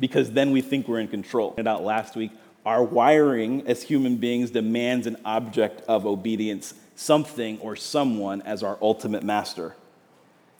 because 0.00 0.32
then 0.32 0.50
we 0.50 0.60
think 0.60 0.88
we're 0.88 1.00
in 1.00 1.08
control. 1.08 1.54
It 1.56 1.66
out 1.66 1.84
last 1.84 2.16
week. 2.16 2.30
Our 2.64 2.82
wiring 2.82 3.66
as 3.66 3.82
human 3.82 4.16
beings 4.16 4.50
demands 4.50 5.06
an 5.06 5.16
object 5.24 5.82
of 5.88 6.04
obedience, 6.06 6.74
something 6.96 7.58
or 7.60 7.76
someone 7.76 8.42
as 8.42 8.62
our 8.62 8.78
ultimate 8.82 9.22
master. 9.22 9.76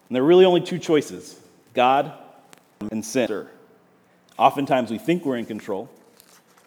And 0.09 0.15
there 0.15 0.23
are 0.23 0.27
really 0.27 0.45
only 0.45 0.61
two 0.61 0.79
choices 0.79 1.41
God 1.75 2.13
and 2.91 3.05
sin. 3.05 3.47
Oftentimes 4.39 4.91
we 4.91 4.99
think 4.99 5.25
we're 5.25 5.37
in 5.37 5.47
control. 5.47 5.91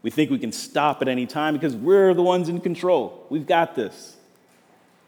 We 0.02 0.10
think 0.10 0.32
we 0.32 0.40
can 0.40 0.52
stop 0.52 1.02
at 1.02 1.08
any 1.08 1.26
time 1.26 1.54
because 1.54 1.76
we're 1.76 2.14
the 2.14 2.24
ones 2.24 2.50
in 2.50 2.62
control. 2.62 3.26
We've 3.30 3.46
got 3.46 3.76
this. 3.76 4.16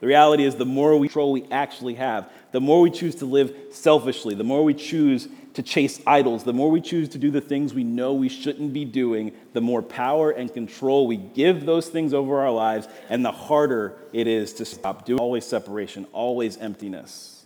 The 0.01 0.07
reality 0.07 0.43
is, 0.43 0.55
the 0.55 0.65
more 0.65 0.97
we 0.97 1.07
control 1.07 1.31
we 1.31 1.45
actually 1.51 1.93
have, 1.93 2.27
the 2.51 2.59
more 2.59 2.81
we 2.81 2.89
choose 2.89 3.15
to 3.15 3.25
live 3.25 3.55
selfishly, 3.71 4.33
the 4.33 4.43
more 4.43 4.63
we 4.63 4.73
choose 4.73 5.27
to 5.53 5.61
chase 5.61 6.01
idols, 6.07 6.43
the 6.43 6.53
more 6.53 6.71
we 6.71 6.81
choose 6.81 7.07
to 7.09 7.19
do 7.19 7.29
the 7.29 7.39
things 7.39 7.73
we 7.73 7.83
know 7.83 8.13
we 8.13 8.27
shouldn't 8.27 8.73
be 8.73 8.83
doing, 8.83 9.31
the 9.53 9.61
more 9.61 9.83
power 9.83 10.31
and 10.31 10.51
control 10.51 11.05
we 11.05 11.17
give 11.17 11.67
those 11.67 11.87
things 11.87 12.15
over 12.15 12.39
our 12.39 12.49
lives, 12.49 12.87
and 13.09 13.23
the 13.23 13.31
harder 13.31 13.95
it 14.11 14.25
is 14.25 14.53
to 14.53 14.65
stop 14.65 15.05
doing. 15.05 15.19
Always 15.19 15.45
separation, 15.45 16.07
always 16.13 16.57
emptiness. 16.57 17.45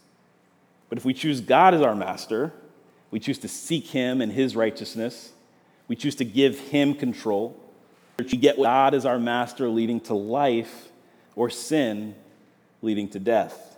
But 0.87 0.97
if 0.97 1.03
we 1.03 1.13
choose 1.13 1.41
God 1.41 1.73
as 1.73 1.81
our 1.81 1.95
master, 1.95 2.53
we 3.11 3.19
choose 3.19 3.39
to 3.39 3.49
seek 3.49 3.87
Him 3.87 4.21
and 4.21 4.31
His 4.31 4.55
righteousness, 4.55 5.33
we 5.89 5.97
choose 5.97 6.15
to 6.15 6.25
give 6.25 6.57
Him 6.57 6.93
control, 6.93 7.59
we 8.17 8.25
get 8.37 8.55
God 8.55 8.93
as 8.93 9.05
our 9.05 9.19
master 9.19 9.67
leading 9.67 9.99
to 10.01 10.13
life, 10.13 10.89
or 11.35 11.49
sin 11.49 12.15
leading 12.81 13.07
to 13.09 13.19
death. 13.19 13.77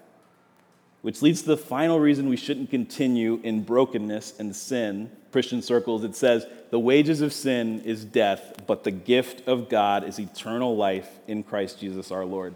Which 1.01 1.21
leads 1.21 1.43
to 1.43 1.49
the 1.49 1.57
final 1.57 1.99
reason 1.99 2.27
we 2.27 2.37
shouldn't 2.37 2.69
continue 2.69 3.39
in 3.43 3.63
brokenness 3.63 4.39
and 4.39 4.55
sin. 4.55 5.11
Christian 5.31 5.61
circles, 5.61 6.03
it 6.03 6.15
says, 6.15 6.45
the 6.69 6.79
wages 6.79 7.21
of 7.21 7.31
sin 7.31 7.81
is 7.81 8.03
death, 8.03 8.63
but 8.65 8.83
the 8.83 8.91
gift 8.91 9.47
of 9.47 9.69
God 9.69 10.03
is 10.03 10.19
eternal 10.19 10.75
life 10.75 11.07
in 11.27 11.43
Christ 11.43 11.79
Jesus 11.79 12.11
our 12.11 12.25
Lord. 12.25 12.55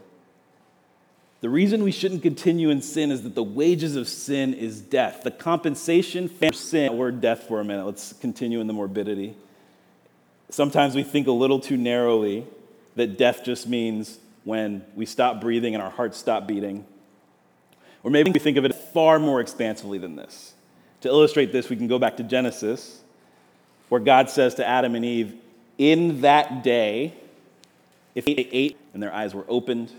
The 1.41 1.49
reason 1.49 1.83
we 1.83 1.91
shouldn't 1.91 2.21
continue 2.21 2.69
in 2.69 2.81
sin 2.81 3.09
is 3.09 3.23
that 3.23 3.33
the 3.33 3.43
wages 3.43 3.95
of 3.95 4.07
sin 4.07 4.53
is 4.53 4.79
death. 4.79 5.23
The 5.23 5.31
compensation 5.31 6.27
for 6.27 6.53
sin, 6.53 6.97
word 6.97 7.19
death 7.19 7.43
for 7.47 7.59
a 7.59 7.63
minute, 7.63 7.85
let's 7.85 8.13
continue 8.13 8.59
in 8.59 8.67
the 8.67 8.73
morbidity. 8.73 9.35
Sometimes 10.49 10.93
we 10.93 11.03
think 11.03 11.27
a 11.27 11.31
little 11.31 11.59
too 11.59 11.77
narrowly 11.77 12.45
that 12.95 13.17
death 13.17 13.43
just 13.43 13.67
means 13.67 14.19
when 14.43 14.83
we 14.95 15.05
stop 15.05 15.41
breathing 15.41 15.73
and 15.73 15.83
our 15.83 15.89
hearts 15.89 16.17
stop 16.17 16.47
beating. 16.47 16.85
Or 18.03 18.11
maybe 18.11 18.31
we 18.31 18.39
think 18.39 18.57
of 18.57 18.65
it 18.65 18.73
far 18.73 19.19
more 19.19 19.41
expansively 19.41 19.97
than 19.97 20.15
this. 20.15 20.53
To 21.01 21.09
illustrate 21.09 21.51
this, 21.51 21.69
we 21.69 21.75
can 21.75 21.87
go 21.87 21.99
back 21.99 22.17
to 22.17 22.23
Genesis, 22.23 23.01
where 23.89 24.01
God 24.01 24.29
says 24.29 24.55
to 24.55 24.67
Adam 24.67 24.95
and 24.95 25.05
Eve, 25.05 25.35
In 25.77 26.21
that 26.21 26.63
day, 26.63 27.13
if 28.15 28.25
they 28.25 28.47
ate 28.51 28.77
and 28.93 29.01
their 29.01 29.13
eyes 29.13 29.33
were 29.33 29.45
opened, 29.47 29.91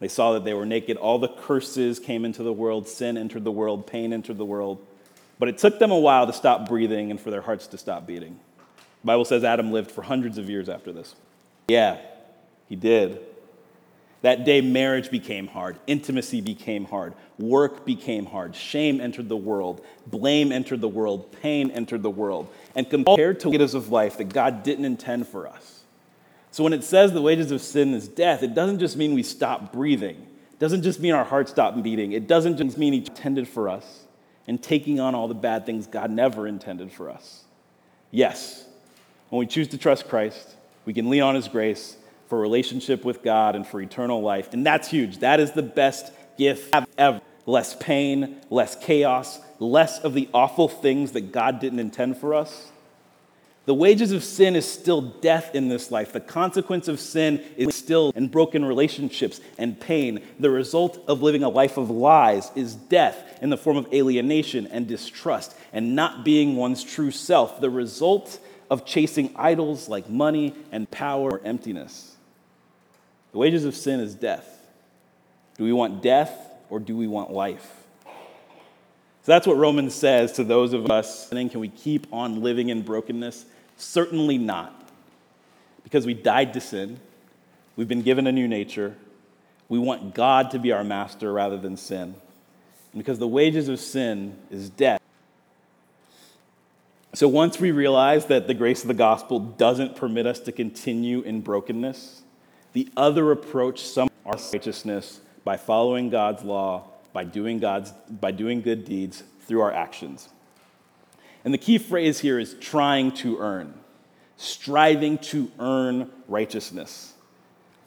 they 0.00 0.08
saw 0.08 0.32
that 0.32 0.44
they 0.44 0.54
were 0.54 0.66
naked. 0.66 0.96
All 0.96 1.18
the 1.18 1.28
curses 1.28 1.98
came 1.98 2.24
into 2.24 2.42
the 2.42 2.52
world, 2.52 2.88
sin 2.88 3.16
entered 3.16 3.44
the 3.44 3.52
world, 3.52 3.86
pain 3.86 4.12
entered 4.12 4.38
the 4.38 4.44
world. 4.44 4.84
But 5.38 5.48
it 5.48 5.58
took 5.58 5.78
them 5.78 5.90
a 5.90 5.98
while 5.98 6.26
to 6.26 6.32
stop 6.32 6.68
breathing 6.68 7.10
and 7.10 7.20
for 7.20 7.30
their 7.30 7.40
hearts 7.40 7.66
to 7.68 7.78
stop 7.78 8.06
beating. 8.06 8.38
The 9.02 9.06
Bible 9.06 9.24
says 9.24 9.44
Adam 9.44 9.72
lived 9.72 9.90
for 9.90 10.02
hundreds 10.02 10.38
of 10.38 10.48
years 10.48 10.68
after 10.68 10.92
this. 10.92 11.14
Yeah, 11.68 11.98
he 12.68 12.76
did. 12.76 13.20
That 14.22 14.44
day, 14.44 14.60
marriage 14.60 15.10
became 15.10 15.48
hard, 15.48 15.78
intimacy 15.88 16.40
became 16.40 16.84
hard, 16.84 17.14
work 17.38 17.84
became 17.84 18.24
hard, 18.24 18.54
shame 18.54 19.00
entered 19.00 19.28
the 19.28 19.36
world, 19.36 19.84
blame 20.06 20.52
entered 20.52 20.80
the 20.80 20.88
world, 20.88 21.32
pain 21.42 21.72
entered 21.72 22.04
the 22.04 22.10
world, 22.10 22.48
and 22.76 22.88
compared 22.88 23.40
to 23.40 23.50
the 23.50 23.64
of 23.64 23.90
life 23.90 24.18
that 24.18 24.32
God 24.32 24.62
didn't 24.62 24.84
intend 24.84 25.26
for 25.26 25.48
us. 25.48 25.82
So 26.52 26.62
when 26.62 26.72
it 26.72 26.84
says 26.84 27.12
the 27.12 27.22
wages 27.22 27.50
of 27.50 27.60
sin 27.60 27.94
is 27.94 28.06
death, 28.06 28.44
it 28.44 28.54
doesn't 28.54 28.78
just 28.78 28.96
mean 28.96 29.14
we 29.14 29.24
stop 29.24 29.72
breathing. 29.72 30.16
It 30.52 30.58
doesn't 30.60 30.82
just 30.82 31.00
mean 31.00 31.14
our 31.14 31.24
heart 31.24 31.48
stopped 31.48 31.82
beating. 31.82 32.12
It 32.12 32.28
doesn't 32.28 32.58
just 32.58 32.78
mean 32.78 32.92
He 32.92 33.00
intended 33.00 33.48
for 33.48 33.68
us 33.68 34.04
and 34.46 34.62
taking 34.62 35.00
on 35.00 35.16
all 35.16 35.26
the 35.26 35.34
bad 35.34 35.66
things 35.66 35.88
God 35.88 36.10
never 36.12 36.46
intended 36.46 36.92
for 36.92 37.10
us. 37.10 37.42
Yes, 38.12 38.66
when 39.30 39.40
we 39.40 39.46
choose 39.46 39.66
to 39.68 39.78
trust 39.78 40.08
Christ, 40.08 40.54
we 40.84 40.92
can 40.92 41.10
lean 41.10 41.22
on 41.22 41.34
His 41.34 41.48
grace 41.48 41.96
for 42.32 42.40
relationship 42.40 43.04
with 43.04 43.22
God 43.22 43.54
and 43.54 43.66
for 43.66 43.78
eternal 43.78 44.22
life. 44.22 44.54
And 44.54 44.64
that's 44.64 44.88
huge. 44.88 45.18
That 45.18 45.38
is 45.38 45.52
the 45.52 45.62
best 45.62 46.10
gift 46.38 46.74
ever. 46.96 47.20
Less 47.44 47.76
pain, 47.76 48.40
less 48.48 48.74
chaos, 48.74 49.38
less 49.58 50.02
of 50.02 50.14
the 50.14 50.30
awful 50.32 50.66
things 50.66 51.12
that 51.12 51.30
God 51.30 51.60
didn't 51.60 51.78
intend 51.78 52.16
for 52.16 52.32
us. 52.32 52.70
The 53.66 53.74
wages 53.74 54.12
of 54.12 54.24
sin 54.24 54.56
is 54.56 54.66
still 54.66 55.02
death 55.02 55.54
in 55.54 55.68
this 55.68 55.90
life. 55.90 56.14
The 56.14 56.20
consequence 56.20 56.88
of 56.88 57.00
sin 57.00 57.44
is 57.58 57.74
still 57.74 58.12
in 58.16 58.28
broken 58.28 58.64
relationships 58.64 59.38
and 59.58 59.78
pain. 59.78 60.22
The 60.40 60.48
result 60.48 61.04
of 61.06 61.20
living 61.20 61.42
a 61.42 61.50
life 61.50 61.76
of 61.76 61.90
lies 61.90 62.50
is 62.54 62.74
death 62.74 63.40
in 63.42 63.50
the 63.50 63.58
form 63.58 63.76
of 63.76 63.92
alienation 63.92 64.66
and 64.68 64.86
distrust 64.86 65.54
and 65.70 65.94
not 65.94 66.24
being 66.24 66.56
one's 66.56 66.82
true 66.82 67.10
self. 67.10 67.60
The 67.60 67.68
result 67.68 68.40
of 68.70 68.86
chasing 68.86 69.34
idols 69.36 69.86
like 69.86 70.08
money 70.08 70.54
and 70.72 70.90
power 70.90 71.32
or 71.32 71.42
emptiness. 71.44 72.08
The 73.32 73.38
wages 73.38 73.64
of 73.64 73.74
sin 73.74 74.00
is 74.00 74.14
death. 74.14 74.46
Do 75.56 75.64
we 75.64 75.72
want 75.72 76.02
death 76.02 76.32
or 76.70 76.78
do 76.78 76.96
we 76.96 77.06
want 77.06 77.30
life? 77.30 77.70
So 78.04 79.30
that's 79.30 79.46
what 79.46 79.56
Romans 79.56 79.94
says 79.94 80.32
to 80.32 80.44
those 80.44 80.72
of 80.72 80.90
us. 80.90 81.28
Then 81.28 81.48
can 81.48 81.60
we 81.60 81.68
keep 81.68 82.06
on 82.12 82.42
living 82.42 82.68
in 82.68 82.82
brokenness? 82.82 83.44
Certainly 83.76 84.38
not. 84.38 84.90
Because 85.84 86.06
we 86.06 86.14
died 86.14 86.54
to 86.54 86.60
sin, 86.60 87.00
we've 87.76 87.88
been 87.88 88.02
given 88.02 88.26
a 88.26 88.32
new 88.32 88.48
nature. 88.48 88.96
We 89.68 89.78
want 89.78 90.14
God 90.14 90.50
to 90.50 90.58
be 90.58 90.72
our 90.72 90.84
master 90.84 91.32
rather 91.32 91.56
than 91.56 91.76
sin. 91.76 92.14
And 92.92 92.98
because 92.98 93.18
the 93.18 93.28
wages 93.28 93.68
of 93.68 93.80
sin 93.80 94.36
is 94.50 94.68
death. 94.68 95.00
So 97.14 97.28
once 97.28 97.60
we 97.60 97.70
realize 97.70 98.26
that 98.26 98.46
the 98.46 98.54
grace 98.54 98.82
of 98.82 98.88
the 98.88 98.94
gospel 98.94 99.38
doesn't 99.38 99.96
permit 99.96 100.26
us 100.26 100.40
to 100.40 100.52
continue 100.52 101.20
in 101.20 101.42
brokenness, 101.42 102.22
the 102.72 102.88
other 102.96 103.30
approach 103.32 103.84
some 103.84 104.08
our 104.24 104.38
righteousness 104.52 105.20
by 105.44 105.56
following 105.56 106.10
God's 106.10 106.42
law, 106.44 106.84
by 107.12 107.24
doing, 107.24 107.58
God's, 107.58 107.92
by 108.08 108.30
doing 108.30 108.62
good 108.62 108.84
deeds 108.84 109.24
through 109.46 109.60
our 109.60 109.72
actions. 109.72 110.28
And 111.44 111.52
the 111.52 111.58
key 111.58 111.78
phrase 111.78 112.20
here 112.20 112.38
is 112.38 112.54
trying 112.60 113.12
to 113.12 113.38
earn, 113.38 113.74
striving 114.36 115.18
to 115.18 115.50
earn 115.58 116.10
righteousness. 116.28 117.14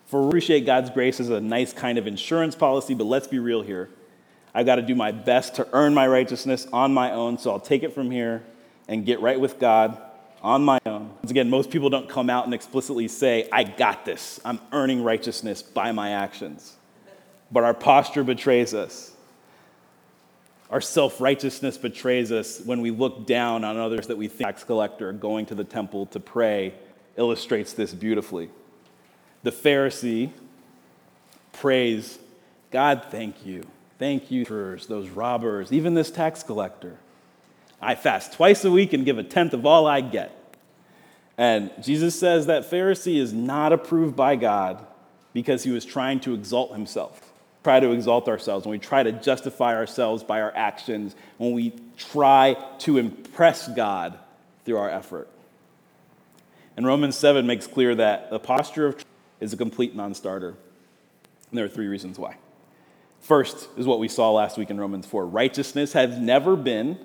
For 0.07 0.27
appreciate 0.27 0.65
God's 0.65 0.89
grace 0.89 1.19
is 1.19 1.29
a 1.29 1.41
nice 1.41 1.73
kind 1.73 1.97
of 1.97 2.05
insurance 2.05 2.53
policy, 2.53 2.93
but 2.93 3.05
let's 3.05 3.27
be 3.27 3.39
real 3.39 3.61
here. 3.61 3.89
I've 4.53 4.65
got 4.65 4.75
to 4.75 4.81
do 4.81 4.95
my 4.95 5.11
best 5.11 5.55
to 5.55 5.67
earn 5.73 5.93
my 5.93 6.07
righteousness 6.07 6.67
on 6.71 6.93
my 6.93 7.11
own, 7.11 7.37
so 7.37 7.51
I'll 7.51 7.59
take 7.59 7.83
it 7.83 7.93
from 7.93 8.11
here 8.11 8.43
and 8.87 9.05
get 9.05 9.19
right 9.19 9.39
with 9.39 9.59
God 9.59 9.97
on 10.41 10.63
my 10.63 10.79
own. 10.85 10.94
Again, 11.35 11.49
most 11.49 11.69
people 11.69 11.89
don't 11.89 12.07
come 12.07 12.29
out 12.29 12.45
and 12.45 12.53
explicitly 12.53 13.09
say, 13.09 13.49
I 13.51 13.65
got 13.65 14.05
this. 14.05 14.39
I'm 14.45 14.57
earning 14.71 15.03
righteousness 15.03 15.61
by 15.61 15.91
my 15.91 16.11
actions. 16.11 16.77
But 17.51 17.65
our 17.65 17.73
posture 17.73 18.23
betrays 18.23 18.73
us. 18.73 19.11
Our 20.69 20.79
self 20.79 21.19
righteousness 21.19 21.77
betrays 21.77 22.31
us 22.31 22.61
when 22.61 22.79
we 22.79 22.89
look 22.89 23.27
down 23.27 23.65
on 23.65 23.75
others 23.75 24.07
that 24.07 24.15
we 24.15 24.29
think 24.29 24.47
tax 24.47 24.63
collector 24.63 25.11
going 25.11 25.45
to 25.47 25.55
the 25.55 25.65
temple 25.65 26.05
to 26.05 26.21
pray 26.21 26.73
illustrates 27.17 27.73
this 27.73 27.93
beautifully. 27.93 28.49
The 29.43 29.51
Pharisee 29.51 30.31
prays, 31.51 32.17
God, 32.71 33.07
thank 33.11 33.45
you. 33.45 33.65
Thank 33.99 34.31
you 34.31 34.45
those 34.45 35.09
robbers, 35.09 35.73
even 35.73 35.95
this 35.95 36.11
tax 36.11 36.43
collector. 36.43 36.95
I 37.81 37.95
fast 37.95 38.31
twice 38.31 38.63
a 38.63 38.71
week 38.71 38.93
and 38.93 39.03
give 39.03 39.17
a 39.17 39.23
tenth 39.23 39.53
of 39.53 39.65
all 39.65 39.85
I 39.85 39.99
get. 39.99 40.44
And 41.37 41.71
Jesus 41.81 42.17
says 42.17 42.45
that 42.45 42.69
Pharisee 42.69 43.17
is 43.17 43.33
not 43.33 43.73
approved 43.73 44.15
by 44.15 44.35
God 44.35 44.85
because 45.33 45.63
he 45.63 45.71
was 45.71 45.83
trying 45.83 46.19
to 46.21 46.33
exalt 46.33 46.71
himself. 46.71 47.33
Try 47.63 47.79
to 47.79 47.91
exalt 47.91 48.29
ourselves, 48.29 48.65
when 48.65 48.71
we 48.71 48.79
try 48.79 49.01
to 49.03 49.11
justify 49.11 49.75
ourselves 49.75 50.23
by 50.23 50.41
our 50.41 50.55
actions, 50.55 51.15
when 51.37 51.53
we 51.53 51.73
try 51.97 52.55
to 52.79 52.97
impress 52.97 53.67
God 53.67 54.19
through 54.63 54.77
our 54.77 54.89
effort. 54.89 55.27
And 56.77 56.85
Romans 56.85 57.15
7 57.15 57.45
makes 57.47 57.67
clear 57.67 57.95
that 57.95 58.29
the 58.29 58.39
posture 58.39 58.87
of 58.87 59.05
is 59.39 59.53
a 59.53 59.57
complete 59.57 59.95
non 59.95 60.13
starter. 60.13 60.49
And 61.49 61.57
there 61.57 61.65
are 61.65 61.69
three 61.69 61.87
reasons 61.87 62.19
why. 62.19 62.37
First 63.19 63.67
is 63.77 63.87
what 63.87 63.99
we 63.99 64.07
saw 64.07 64.31
last 64.31 64.57
week 64.57 64.69
in 64.69 64.79
Romans 64.79 65.05
4 65.05 65.25
righteousness 65.25 65.93
has 65.93 66.17
never 66.17 66.55
been 66.55 66.97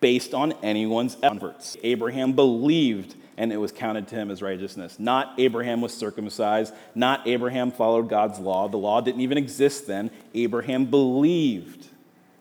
based 0.00 0.32
on 0.34 0.52
anyone's 0.62 1.16
efforts. 1.22 1.76
Abraham 1.82 2.32
believed 2.32 3.16
and 3.40 3.54
it 3.54 3.56
was 3.56 3.72
counted 3.72 4.06
to 4.06 4.14
him 4.14 4.30
as 4.30 4.42
righteousness. 4.42 4.98
Not 4.98 5.32
Abraham 5.38 5.80
was 5.80 5.94
circumcised, 5.94 6.74
not 6.94 7.26
Abraham 7.26 7.70
followed 7.72 8.10
God's 8.10 8.38
law. 8.38 8.68
The 8.68 8.76
law 8.76 9.00
didn't 9.00 9.22
even 9.22 9.38
exist 9.38 9.86
then. 9.86 10.10
Abraham 10.34 10.84
believed 10.84 11.86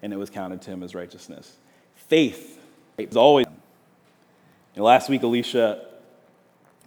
and 0.01 0.11
it 0.11 0.17
was 0.17 0.29
counted 0.29 0.61
to 0.63 0.71
him 0.71 0.83
as 0.83 0.93
righteousness. 0.93 1.55
Faith 1.95 2.59
is 2.97 3.15
always. 3.15 3.45
And 4.75 4.83
last 4.83 5.07
week, 5.07 5.23
Alicia 5.23 5.85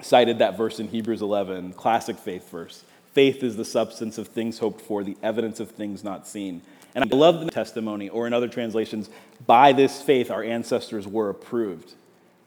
cited 0.02 0.40
that 0.40 0.58
verse 0.58 0.78
in 0.78 0.88
Hebrews 0.88 1.22
11, 1.22 1.72
classic 1.72 2.18
faith 2.18 2.50
verse. 2.50 2.84
Faith 3.14 3.42
is 3.42 3.56
the 3.56 3.64
substance 3.64 4.18
of 4.18 4.28
things 4.28 4.58
hoped 4.58 4.82
for, 4.82 5.02
the 5.02 5.16
evidence 5.22 5.58
of 5.58 5.70
things 5.70 6.04
not 6.04 6.26
seen. 6.26 6.60
And 6.94 7.02
I 7.02 7.16
love 7.16 7.42
the 7.42 7.50
testimony, 7.50 8.10
or 8.10 8.26
in 8.26 8.34
other 8.34 8.48
translations, 8.48 9.08
by 9.46 9.72
this 9.72 10.02
faith 10.02 10.30
our 10.30 10.44
ancestors 10.44 11.08
were 11.08 11.30
approved. 11.30 11.94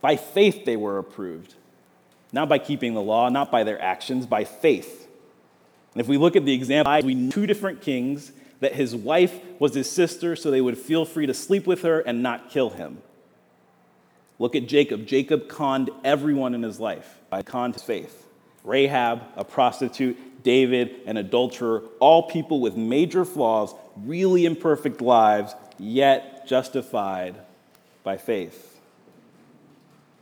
By 0.01 0.15
faith 0.15 0.65
they 0.65 0.75
were 0.75 0.97
approved. 0.97 1.55
Not 2.31 2.49
by 2.49 2.59
keeping 2.59 2.93
the 2.93 3.01
law, 3.01 3.29
not 3.29 3.51
by 3.51 3.63
their 3.63 3.81
actions, 3.81 4.25
by 4.25 4.43
faith. 4.43 5.07
And 5.93 6.01
if 6.01 6.07
we 6.07 6.17
look 6.17 6.35
at 6.35 6.45
the 6.45 6.53
example, 6.53 6.99
we 7.03 7.15
know 7.15 7.31
two 7.31 7.47
different 7.47 7.81
kings 7.81 8.31
that 8.59 8.73
his 8.73 8.95
wife 8.95 9.39
was 9.59 9.73
his 9.73 9.89
sister, 9.89 10.35
so 10.35 10.51
they 10.51 10.61
would 10.61 10.77
feel 10.77 11.05
free 11.05 11.25
to 11.25 11.33
sleep 11.33 11.65
with 11.65 11.83
her 11.83 11.99
and 12.01 12.21
not 12.21 12.49
kill 12.49 12.71
him. 12.71 13.01
Look 14.37 14.55
at 14.55 14.67
Jacob. 14.67 15.05
Jacob 15.05 15.47
conned 15.47 15.89
everyone 16.03 16.53
in 16.53 16.63
his 16.63 16.79
life 16.79 17.19
by 17.29 17.41
conned 17.41 17.79
faith. 17.79 18.27
Rahab, 18.63 19.21
a 19.37 19.45
prostitute, 19.45 20.43
David, 20.43 20.95
an 21.05 21.17
adulterer, 21.17 21.83
all 21.99 22.23
people 22.23 22.59
with 22.59 22.75
major 22.75 23.23
flaws, 23.23 23.73
really 23.95 24.45
imperfect 24.45 24.99
lives, 24.99 25.55
yet 25.77 26.47
justified 26.47 27.35
by 28.03 28.17
faith. 28.17 28.74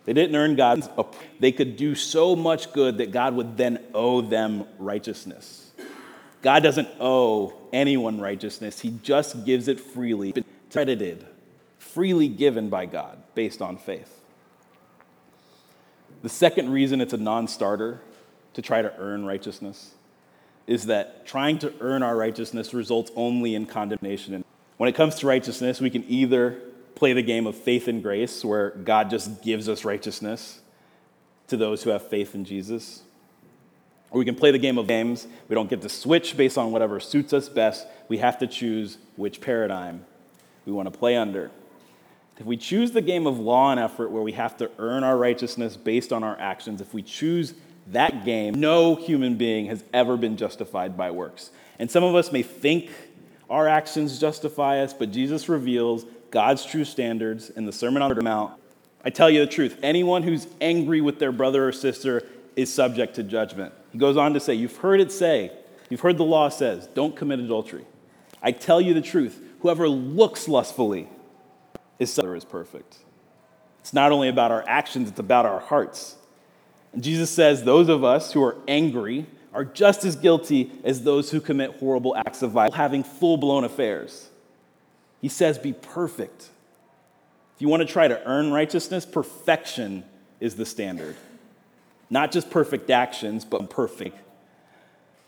They 0.06 0.14
didn't 0.14 0.36
earn 0.36 0.56
God's 0.56 0.90
They 1.40 1.52
could 1.52 1.78
do 1.78 1.96
so 1.96 2.36
much 2.36 2.74
good 2.74 2.98
that 2.98 3.12
God 3.12 3.36
would 3.36 3.58
then 3.58 3.80
owe 3.94 4.22
them 4.22 4.66
righteousness. 4.78 5.72
God 6.42 6.62
doesn't 6.62 6.90
owe 7.00 7.54
anyone 7.72 8.20
righteousness. 8.20 8.82
He 8.82 9.00
just 9.02 9.46
gives 9.46 9.70
it 9.70 9.80
freely, 9.80 10.34
credited, 10.72 11.26
freely 11.80 12.28
given 12.28 12.70
by 12.70 12.86
God 12.86 13.18
based 13.34 13.62
on 13.62 13.78
faith. 13.78 14.22
The 16.22 16.30
second 16.30 16.72
reason 16.72 17.00
it's 17.02 17.14
a 17.14 17.18
non 17.18 17.48
starter 17.48 18.02
to 18.54 18.62
try 18.62 18.82
to 18.82 18.94
earn 18.98 19.26
righteousness 19.26 19.94
is 20.68 20.86
that 20.86 21.26
trying 21.26 21.60
to 21.60 21.74
earn 21.82 22.04
our 22.04 22.16
righteousness 22.16 22.74
results 22.74 23.12
only 23.16 23.56
in 23.56 23.66
condemnation. 23.66 24.44
When 24.78 24.90
it 24.90 24.96
comes 24.96 25.16
to 25.16 25.28
righteousness, 25.28 25.82
we 25.82 25.90
can 25.90 26.06
either 26.08 26.62
play 27.04 27.12
the 27.12 27.22
game 27.22 27.48
of 27.48 27.54
faith 27.54 27.90
and 27.90 28.02
grace, 28.02 28.46
where 28.46 28.70
God 28.70 29.10
just 29.10 29.42
gives 29.42 29.68
us 29.68 29.84
righteousness 29.84 30.62
to 31.48 31.58
those 31.58 31.84
who 31.84 31.90
have 31.90 32.08
faith 32.08 32.34
in 32.34 32.46
Jesus. 32.46 33.02
Or 34.10 34.20
we 34.20 34.24
can 34.24 34.36
play 34.36 34.52
the 34.52 34.58
game 34.58 34.78
of 34.78 34.88
games. 34.88 35.28
We 35.50 35.54
don't 35.54 35.70
get 35.70 35.82
to 35.82 35.90
switch 35.90 36.38
based 36.38 36.58
on 36.58 36.72
whatever 36.72 37.02
suits 37.02 37.34
us 37.34 37.50
best. 37.50 37.86
We 38.08 38.20
have 38.20 38.38
to 38.38 38.48
choose 38.48 39.00
which 39.18 39.42
paradigm 39.42 40.06
we 40.66 40.72
want 40.72 40.94
to 40.94 40.98
play 40.98 41.18
under. 41.18 41.52
If 42.38 42.46
we 42.46 42.56
choose 42.56 42.92
the 42.92 43.02
game 43.02 43.28
of 43.28 43.38
law 43.38 43.72
and 43.72 43.82
effort, 43.82 44.10
where 44.10 44.24
we 44.24 44.32
have 44.32 44.56
to 44.60 44.72
earn 44.80 45.04
our 45.04 45.18
righteousness 45.18 45.76
based 45.76 46.14
on 46.14 46.24
our 46.24 46.40
actions, 46.40 46.80
if 46.80 46.94
we 46.94 47.02
choose 47.02 47.54
that 47.88 48.24
game, 48.24 48.54
no 48.54 48.96
human 48.96 49.36
being 49.36 49.66
has 49.66 49.84
ever 49.94 50.16
been 50.16 50.38
justified 50.38 50.96
by 50.96 51.12
works. 51.12 51.52
And 51.80 51.92
some 51.92 52.06
of 52.06 52.16
us 52.16 52.32
may 52.32 52.44
think 52.44 52.92
our 53.50 53.68
actions 53.68 54.20
justify 54.20 54.80
us, 54.80 54.94
but 54.94 55.12
Jesus 55.12 55.50
reveals 55.50 56.06
God's 56.34 56.66
true 56.66 56.84
standards 56.84 57.52
in 57.52 57.66
the 57.66 57.72
Sermon 57.72 58.02
on 58.02 58.12
the 58.12 58.24
Mount. 58.24 58.60
I 59.06 59.12
tell 59.12 59.30
you 59.30 59.42
the 59.42 59.52
truth 59.52 59.78
anyone 59.84 60.24
who's 60.24 60.48
angry 60.60 61.00
with 61.00 61.20
their 61.20 61.32
brother 61.32 61.68
or 61.68 61.72
sister 61.72 62.28
is 62.56 62.74
subject 62.74 63.14
to 63.16 63.24
judgment. 63.24 63.72
He 63.92 64.00
goes 64.00 64.18
on 64.18 64.34
to 64.34 64.40
say, 64.40 64.56
You've 64.56 64.78
heard 64.78 65.00
it 65.00 65.12
say, 65.12 65.52
You've 65.92 66.00
heard 66.00 66.18
the 66.18 66.24
law 66.24 66.50
says, 66.50 66.88
don't 66.96 67.16
commit 67.16 67.40
adultery. 67.40 67.86
I 68.42 68.52
tell 68.52 68.82
you 68.82 68.96
the 68.96 69.02
truth 69.02 69.40
whoever 69.60 69.88
looks 69.88 70.48
lustfully 70.48 71.08
is 72.00 72.18
is 72.18 72.46
perfect. 72.46 72.98
It's 73.82 73.94
not 73.94 74.12
only 74.12 74.28
about 74.28 74.50
our 74.50 74.66
actions, 74.68 75.10
it's 75.10 75.20
about 75.20 75.46
our 75.46 75.60
hearts. 75.60 76.16
And 76.94 77.04
Jesus 77.04 77.30
says 77.30 77.64
those 77.64 77.90
of 77.90 78.04
us 78.04 78.32
who 78.32 78.42
are 78.44 78.58
angry 78.68 79.28
are 79.54 79.64
just 79.64 80.04
as 80.04 80.16
guilty 80.16 80.72
as 80.84 81.04
those 81.04 81.30
who 81.30 81.40
commit 81.40 81.78
horrible 81.78 82.16
acts 82.16 82.42
of 82.42 82.50
violence, 82.50 82.76
having 82.76 83.04
full 83.04 83.38
blown 83.38 83.64
affairs. 83.64 84.30
He 85.24 85.30
says, 85.30 85.58
be 85.58 85.72
perfect. 85.72 86.50
If 87.56 87.62
you 87.62 87.70
want 87.70 87.80
to 87.80 87.88
try 87.88 88.10
to 88.10 88.22
earn 88.28 88.52
righteousness, 88.52 89.06
perfection 89.06 90.04
is 90.42 90.58
the 90.58 90.66
standard. 90.66 91.16
Not 92.10 92.34
just 92.34 92.52
perfect 92.52 92.90
actions, 92.90 93.46
but 93.46 93.70
perfect. 93.70 94.18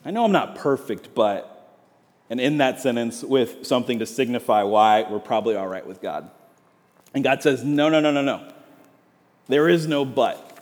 I 0.03 0.11
know 0.11 0.25
I'm 0.25 0.33
not 0.33 0.55
perfect, 0.55 1.15
but, 1.15 1.79
and 2.29 2.41
in 2.41 2.57
that 2.57 2.81
sentence, 2.81 3.23
with 3.23 3.65
something 3.65 3.99
to 3.99 4.05
signify 4.05 4.63
why 4.63 5.05
we're 5.09 5.19
probably 5.19 5.55
all 5.55 5.67
right 5.67 5.87
with 5.87 6.01
God. 6.01 6.29
And 7.13 7.23
God 7.23 7.41
says, 7.41 7.63
no, 7.63 7.87
no, 7.87 8.01
no, 8.01 8.11
no, 8.11 8.21
no. 8.21 8.51
There 9.47 9.69
is 9.69 9.87
no 9.87 10.03
but. 10.03 10.59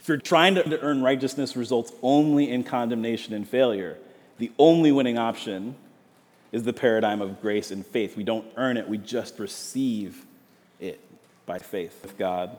If 0.00 0.08
you're 0.08 0.16
trying 0.16 0.54
to 0.54 0.80
earn 0.80 1.02
righteousness 1.02 1.54
results 1.54 1.92
only 2.02 2.50
in 2.50 2.64
condemnation 2.64 3.34
and 3.34 3.46
failure, 3.46 3.98
the 4.38 4.52
only 4.58 4.90
winning 4.90 5.18
option 5.18 5.76
is 6.54 6.62
the 6.62 6.72
paradigm 6.72 7.20
of 7.20 7.42
grace 7.42 7.72
and 7.72 7.84
faith. 7.84 8.16
We 8.16 8.22
don't 8.22 8.46
earn 8.56 8.76
it, 8.76 8.88
we 8.88 8.96
just 8.96 9.40
receive 9.40 10.24
it 10.78 11.00
by 11.46 11.58
faith 11.58 11.98
with 12.00 12.16
God, 12.16 12.56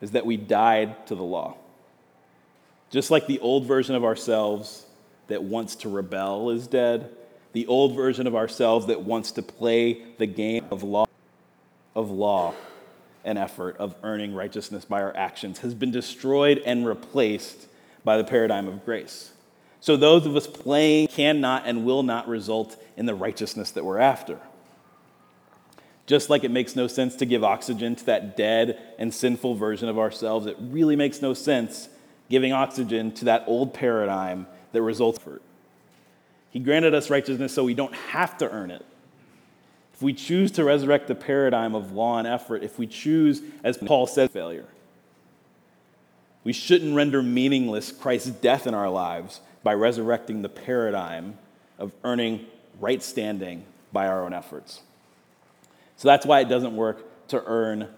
is 0.00 0.12
that 0.12 0.24
we 0.24 0.36
died 0.36 1.08
to 1.08 1.16
the 1.16 1.24
law. 1.24 1.56
Just 2.88 3.10
like 3.10 3.26
the 3.26 3.40
old 3.40 3.66
version 3.66 3.96
of 3.96 4.04
ourselves 4.04 4.86
that 5.26 5.42
wants 5.42 5.74
to 5.76 5.88
rebel 5.88 6.50
is 6.50 6.68
dead, 6.68 7.10
the 7.52 7.66
old 7.66 7.96
version 7.96 8.28
of 8.28 8.36
ourselves 8.36 8.86
that 8.86 9.02
wants 9.02 9.32
to 9.32 9.42
play 9.42 10.04
the 10.18 10.26
game 10.26 10.64
of 10.70 10.84
law, 10.84 11.06
of 11.96 12.12
law 12.12 12.54
and 13.24 13.38
effort 13.38 13.76
of 13.78 13.96
earning 14.04 14.36
righteousness 14.36 14.84
by 14.84 15.02
our 15.02 15.14
actions 15.16 15.58
has 15.58 15.74
been 15.74 15.90
destroyed 15.90 16.62
and 16.64 16.86
replaced 16.86 17.66
by 18.04 18.16
the 18.18 18.24
paradigm 18.24 18.68
of 18.68 18.84
grace. 18.84 19.32
So 19.86 19.96
those 19.96 20.26
of 20.26 20.34
us 20.34 20.48
playing 20.48 21.06
cannot 21.06 21.62
and 21.64 21.84
will 21.84 22.02
not 22.02 22.26
result 22.26 22.76
in 22.96 23.06
the 23.06 23.14
righteousness 23.14 23.70
that 23.70 23.84
we're 23.84 24.00
after. 24.00 24.40
Just 26.06 26.28
like 26.28 26.42
it 26.42 26.50
makes 26.50 26.74
no 26.74 26.88
sense 26.88 27.14
to 27.14 27.24
give 27.24 27.44
oxygen 27.44 27.94
to 27.94 28.06
that 28.06 28.36
dead 28.36 28.82
and 28.98 29.14
sinful 29.14 29.54
version 29.54 29.88
of 29.88 29.96
ourselves, 29.96 30.46
it 30.46 30.56
really 30.58 30.96
makes 30.96 31.22
no 31.22 31.34
sense 31.34 31.88
giving 32.28 32.52
oxygen 32.52 33.12
to 33.12 33.26
that 33.26 33.44
old 33.46 33.74
paradigm 33.74 34.48
that 34.72 34.82
results 34.82 35.20
from 35.20 35.34
it. 35.36 35.42
He 36.50 36.58
granted 36.58 36.92
us 36.92 37.08
righteousness 37.08 37.54
so 37.54 37.62
we 37.62 37.74
don't 37.74 37.94
have 37.94 38.36
to 38.38 38.50
earn 38.50 38.72
it. 38.72 38.84
If 39.94 40.02
we 40.02 40.14
choose 40.14 40.50
to 40.52 40.64
resurrect 40.64 41.06
the 41.06 41.14
paradigm 41.14 41.76
of 41.76 41.92
law 41.92 42.18
and 42.18 42.26
effort, 42.26 42.64
if 42.64 42.76
we 42.76 42.88
choose, 42.88 43.40
as 43.62 43.78
Paul 43.78 44.08
said, 44.08 44.32
failure, 44.32 44.66
we 46.42 46.52
shouldn't 46.52 46.96
render 46.96 47.22
meaningless 47.22 47.92
Christ's 47.92 48.30
death 48.30 48.66
in 48.66 48.74
our 48.74 48.90
lives 48.90 49.40
by 49.66 49.74
resurrecting 49.74 50.42
the 50.42 50.48
paradigm 50.48 51.36
of 51.80 51.90
earning 52.04 52.46
right 52.78 53.02
standing 53.02 53.64
by 53.92 54.06
our 54.06 54.24
own 54.24 54.32
efforts. 54.32 54.82
So 55.96 56.06
that's 56.06 56.24
why 56.24 56.38
it 56.38 56.48
doesn't 56.48 56.76
work 56.76 57.26
to 57.28 57.42
earn 57.44 57.88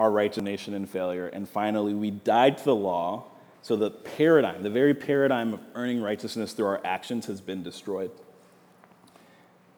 our 0.00 0.10
right 0.10 0.32
to 0.32 0.42
nation 0.42 0.74
and 0.74 0.90
failure. 0.90 1.28
And 1.28 1.48
finally, 1.48 1.94
we 1.94 2.10
died 2.10 2.58
to 2.58 2.64
the 2.64 2.74
law, 2.74 3.26
so 3.62 3.76
the 3.76 3.88
paradigm, 3.88 4.64
the 4.64 4.70
very 4.70 4.94
paradigm 4.94 5.54
of 5.54 5.60
earning 5.76 6.02
righteousness 6.02 6.54
through 6.54 6.66
our 6.66 6.80
actions, 6.84 7.26
has 7.26 7.40
been 7.40 7.62
destroyed. 7.62 8.10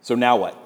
So 0.01 0.15
now 0.15 0.37
what? 0.37 0.59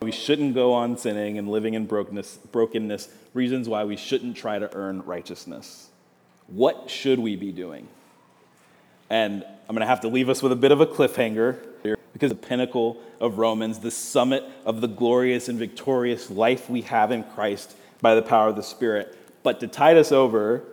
We 0.00 0.10
shouldn't 0.10 0.54
go 0.54 0.72
on 0.72 0.96
sinning 0.96 1.36
and 1.36 1.50
living 1.50 1.74
in 1.74 1.84
brokenness, 1.84 2.38
brokenness, 2.50 3.10
reasons 3.34 3.68
why 3.68 3.84
we 3.84 3.98
shouldn't 3.98 4.38
try 4.38 4.58
to 4.58 4.74
earn 4.74 5.02
righteousness. 5.02 5.90
What 6.46 6.88
should 6.88 7.18
we 7.18 7.36
be 7.36 7.52
doing? 7.52 7.88
And 9.10 9.44
I'm 9.68 9.74
going 9.74 9.80
to 9.80 9.86
have 9.86 10.00
to 10.00 10.08
leave 10.08 10.28
us 10.28 10.42
with 10.42 10.52
a 10.52 10.56
bit 10.56 10.72
of 10.72 10.80
a 10.80 10.86
cliffhanger 10.86 11.58
here 11.82 11.98
because 12.12 12.30
the 12.30 12.36
pinnacle 12.36 13.00
of 13.20 13.38
Romans, 13.38 13.78
the 13.78 13.90
summit 13.90 14.44
of 14.64 14.80
the 14.80 14.88
glorious 14.88 15.48
and 15.48 15.58
victorious 15.58 16.30
life 16.30 16.68
we 16.68 16.82
have 16.82 17.10
in 17.10 17.24
Christ 17.24 17.76
by 18.00 18.14
the 18.14 18.22
power 18.22 18.48
of 18.48 18.56
the 18.56 18.62
Spirit. 18.62 19.16
But 19.42 19.60
to 19.60 19.66
tide 19.66 19.96
us 19.96 20.12
over, 20.12 20.64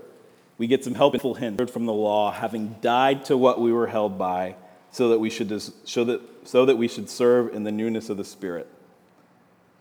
we 0.57 0.67
get 0.67 0.83
some 0.83 0.95
helpful 0.95 1.35
hints 1.35 1.71
from 1.71 1.85
the 1.85 1.93
law, 1.93 2.31
having 2.31 2.75
died 2.81 3.25
to 3.25 3.37
what 3.37 3.61
we 3.61 3.71
were 3.71 3.87
held 3.87 4.17
by, 4.17 4.55
so 4.91 5.09
that 5.09 5.19
we 5.19 5.29
should 5.29 5.61
show 5.85 6.03
that, 6.03 6.21
so 6.43 6.65
that 6.65 6.75
we 6.75 6.87
should 6.87 7.09
serve 7.09 7.53
in 7.53 7.63
the 7.63 7.71
newness 7.71 8.09
of 8.09 8.17
the 8.17 8.25
Spirit. 8.25 8.67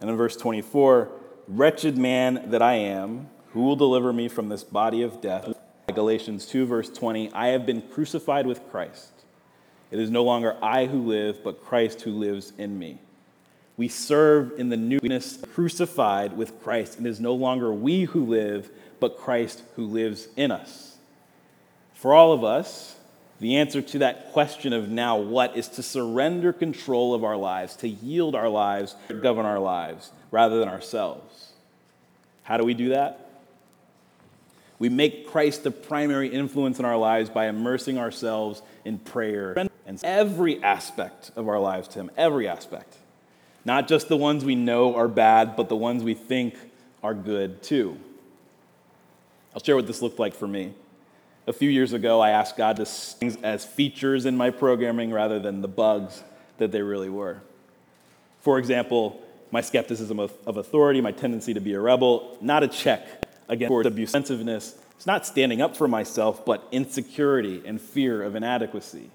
And 0.01 0.09
in 0.09 0.17
verse 0.17 0.37
24, 0.37 1.11
wretched 1.49 1.99
man 1.99 2.51
that 2.51 2.63
I 2.63 2.75
am, 2.75 3.29
who 3.53 3.63
will 3.63 3.77
deliver 3.77 4.13
me 4.13 4.29
from 4.29 4.49
this 4.49 4.63
body 4.63 5.03
of 5.03 5.21
death? 5.21 5.53
Galatians 5.95 6.47
2, 6.47 6.67
verse 6.67 6.91
20, 6.91 7.33
I 7.33 7.49
have 7.49 7.67
been 7.67 7.83
crucified 7.83 8.47
with 8.47 8.71
Christ. 8.71 9.13
It 9.91 9.99
is 9.99 10.11
no 10.11 10.23
longer 10.23 10.57
I 10.63 10.87
who 10.87 11.03
live, 11.03 11.43
but 11.43 11.65
Christ 11.65 12.03
who 12.03 12.13
lives 12.13 12.53
in 12.59 12.79
me. 12.79 12.99
We 13.77 13.89
serve 13.89 14.53
in 14.59 14.69
the 14.69 14.77
newness, 14.77 15.39
crucified 15.55 16.37
with 16.37 16.63
Christ. 16.63 16.99
It 16.99 17.07
is 17.07 17.21
no 17.21 17.35
longer 17.35 17.73
we 17.73 18.05
who 18.05 18.27
live, 18.27 18.71
but 19.01 19.19
Christ 19.19 19.63
who 19.77 19.87
lives 19.87 20.29
in 20.37 20.51
us. 20.51 20.97
For 21.95 22.13
all 22.13 22.33
of 22.33 22.45
us, 22.45 22.97
the 23.41 23.57
answer 23.57 23.81
to 23.81 23.99
that 24.01 24.33
question 24.33 24.73
of 24.73 24.89
now 24.89 25.17
what 25.17 25.57
is 25.57 25.69
to 25.69 25.83
surrender 25.83 26.53
control 26.53 27.15
of 27.15 27.23
our 27.25 27.37
lives, 27.37 27.77
to 27.77 27.89
yield 27.89 28.35
our 28.35 28.49
lives, 28.49 28.97
to 29.09 29.15
govern 29.15 29.47
our 29.47 29.61
lives, 29.61 30.11
rather 30.31 30.59
than 30.59 30.69
ourselves. 30.69 31.53
How 32.43 32.57
do 32.57 32.65
we 32.65 32.75
do 32.75 32.91
that? 32.91 33.28
We 34.79 34.89
make 34.89 35.27
Christ 35.27 35.65
the 35.65 35.71
primary 35.71 36.29
influence 36.29 36.79
in 36.79 36.85
our 36.85 36.97
lives 36.97 37.31
by 37.31 37.49
immersing 37.49 37.99
ourselves 37.99 38.63
in 38.85 38.99
prayer 38.99 39.55
and 39.87 40.01
every 40.05 40.63
aspect 40.63 41.33
of 41.35 41.49
our 41.49 41.59
lives 41.59 41.89
to 41.89 42.01
Him, 42.01 42.11
every 42.17 42.47
aspect. 42.47 42.97
Not 43.65 43.89
just 43.89 44.09
the 44.09 44.17
ones 44.17 44.45
we 44.45 44.55
know 44.55 44.95
are 44.95 45.09
bad, 45.09 45.57
but 45.57 45.69
the 45.69 45.77
ones 45.77 46.05
we 46.05 46.15
think 46.15 46.55
are 47.03 47.15
good 47.15 47.63
too. 47.63 47.99
I'll 49.55 49.63
share 49.63 49.77
what 49.77 49.87
this 49.87 50.01
looked 50.01 50.19
like 50.19 50.35
for 50.35 50.47
me. 50.47 50.75
A 51.47 51.53
few 51.53 51.71
years 51.71 51.93
ago, 51.93 52.21
I 52.21 52.31
asked 52.31 52.57
God 52.57 52.77
to 52.77 52.85
things 52.85 53.37
as 53.43 53.65
features 53.65 54.27
in 54.27 54.37
my 54.37 54.51
programming 54.51 55.11
rather 55.11 55.39
than 55.39 55.63
the 55.63 55.69
bugs 55.69 56.23
that 56.59 56.71
they 56.71 56.83
really 56.83 57.09
were. 57.09 57.41
For 58.41 58.59
example, 58.59 59.21
my 59.51 59.63
skepticism 59.63 60.21
of, 60.21 60.33
of 60.47 60.59
authority, 60.59 61.01
my 61.01 61.13
tendency 61.13 61.55
to 61.55 61.61
be 61.61 61.73
a 61.73 61.81
rebel, 61.81 62.37
not 62.41 62.63
a 62.63 62.69
check 62.69 63.28
against 63.49 63.73
abusiveness. 63.73 64.75
It's 64.97 65.07
not 65.07 65.27
standing 65.27 65.63
up 65.63 65.77
for 65.77 65.89
myself, 65.89 66.45
but 66.45 66.67
insecurity 66.73 67.63
and 67.65 67.81
fear 67.81 68.23
of 68.23 68.35
inadequacy. 68.35 69.11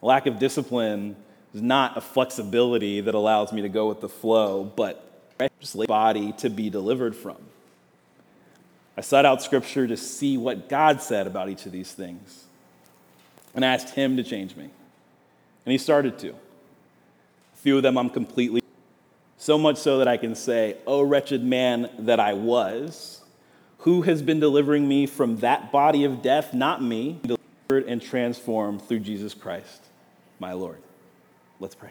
Lack 0.00 0.26
of 0.26 0.38
discipline 0.38 1.16
is 1.54 1.62
not 1.62 1.96
a 1.96 2.00
flexibility 2.00 3.00
that 3.00 3.14
allows 3.14 3.52
me 3.52 3.62
to 3.62 3.68
go 3.68 3.88
with 3.88 4.00
the 4.00 4.08
flow, 4.08 4.64
but 4.64 5.02
just 5.60 5.86
body 5.86 6.32
to 6.38 6.48
be 6.48 6.70
delivered 6.70 7.16
from. 7.16 7.36
I 8.96 9.02
sought 9.02 9.26
out 9.26 9.42
scripture 9.42 9.86
to 9.86 9.96
see 9.96 10.38
what 10.38 10.68
God 10.68 11.02
said 11.02 11.26
about 11.26 11.48
each 11.48 11.66
of 11.66 11.72
these 11.72 11.92
things. 11.92 12.44
And 13.54 13.64
asked 13.64 13.90
Him 13.90 14.16
to 14.16 14.22
change 14.22 14.56
me. 14.56 14.64
And 14.64 15.72
He 15.72 15.78
started 15.78 16.18
to. 16.20 16.30
A 16.30 17.56
few 17.56 17.76
of 17.76 17.82
them 17.82 17.98
I'm 17.98 18.10
completely, 18.10 18.62
so 19.38 19.58
much 19.58 19.76
so 19.78 19.98
that 19.98 20.08
I 20.08 20.16
can 20.16 20.34
say, 20.34 20.76
Oh, 20.86 21.02
wretched 21.02 21.42
man 21.42 21.90
that 22.00 22.20
I 22.20 22.34
was, 22.34 23.22
who 23.86 24.02
has 24.02 24.20
been 24.20 24.40
delivering 24.40 24.88
me 24.88 25.06
from 25.06 25.36
that 25.36 25.70
body 25.70 26.02
of 26.02 26.20
death? 26.20 26.52
Not 26.52 26.82
me, 26.82 27.20
delivered 27.22 27.88
and 27.88 28.02
transformed 28.02 28.82
through 28.82 28.98
Jesus 28.98 29.32
Christ, 29.32 29.80
my 30.40 30.52
Lord. 30.54 30.82
Let's 31.60 31.76
pray. 31.76 31.90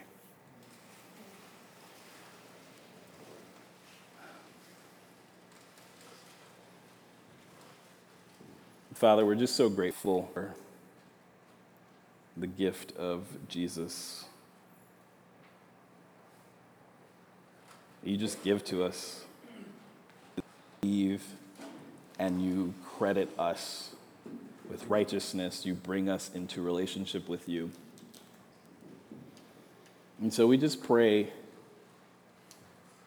Father, 8.92 9.24
we're 9.24 9.34
just 9.34 9.56
so 9.56 9.70
grateful 9.70 10.28
for 10.34 10.54
the 12.36 12.46
gift 12.46 12.94
of 12.98 13.24
Jesus. 13.48 14.26
You 18.04 18.18
just 18.18 18.44
give 18.44 18.62
to 18.66 18.84
us. 18.84 19.24
Eve 20.82 21.24
and 22.18 22.42
you 22.42 22.74
credit 22.96 23.28
us 23.38 23.94
with 24.68 24.86
righteousness. 24.88 25.66
You 25.66 25.74
bring 25.74 26.08
us 26.08 26.30
into 26.34 26.62
relationship 26.62 27.28
with 27.28 27.48
you. 27.48 27.70
And 30.20 30.32
so 30.32 30.46
we 30.46 30.56
just 30.56 30.82
pray 30.82 31.28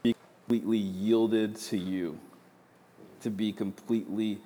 be 0.04 0.16
completely 0.48 0.78
yielded 0.78 1.56
to 1.56 1.78
you, 1.78 2.20
to 3.22 3.30
be 3.30 3.52
completely 3.52 4.40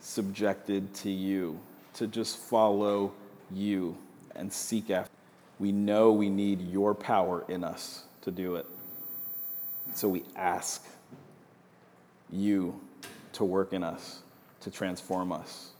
subjected 0.00 0.92
to 0.94 1.10
you, 1.10 1.60
to 1.94 2.06
just 2.06 2.36
follow 2.36 3.12
you 3.52 3.96
and 4.34 4.52
seek 4.52 4.90
after. 4.90 5.10
we 5.58 5.70
know 5.72 6.12
we 6.12 6.30
need 6.30 6.60
your 6.60 6.94
power 6.94 7.44
in 7.48 7.62
us 7.62 8.04
to 8.22 8.30
do 8.30 8.56
it. 8.56 8.66
So 9.94 10.08
we 10.08 10.24
ask 10.34 10.84
you 12.32 12.80
to 13.32 13.44
work 13.44 13.72
in 13.72 13.82
us, 13.82 14.20
to 14.60 14.70
transform 14.70 15.32
us, 15.32 15.70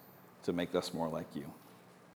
to 0.44 0.52
make 0.52 0.74
us 0.74 0.94
more 0.94 1.08
like 1.08 1.26
you. 1.34 1.44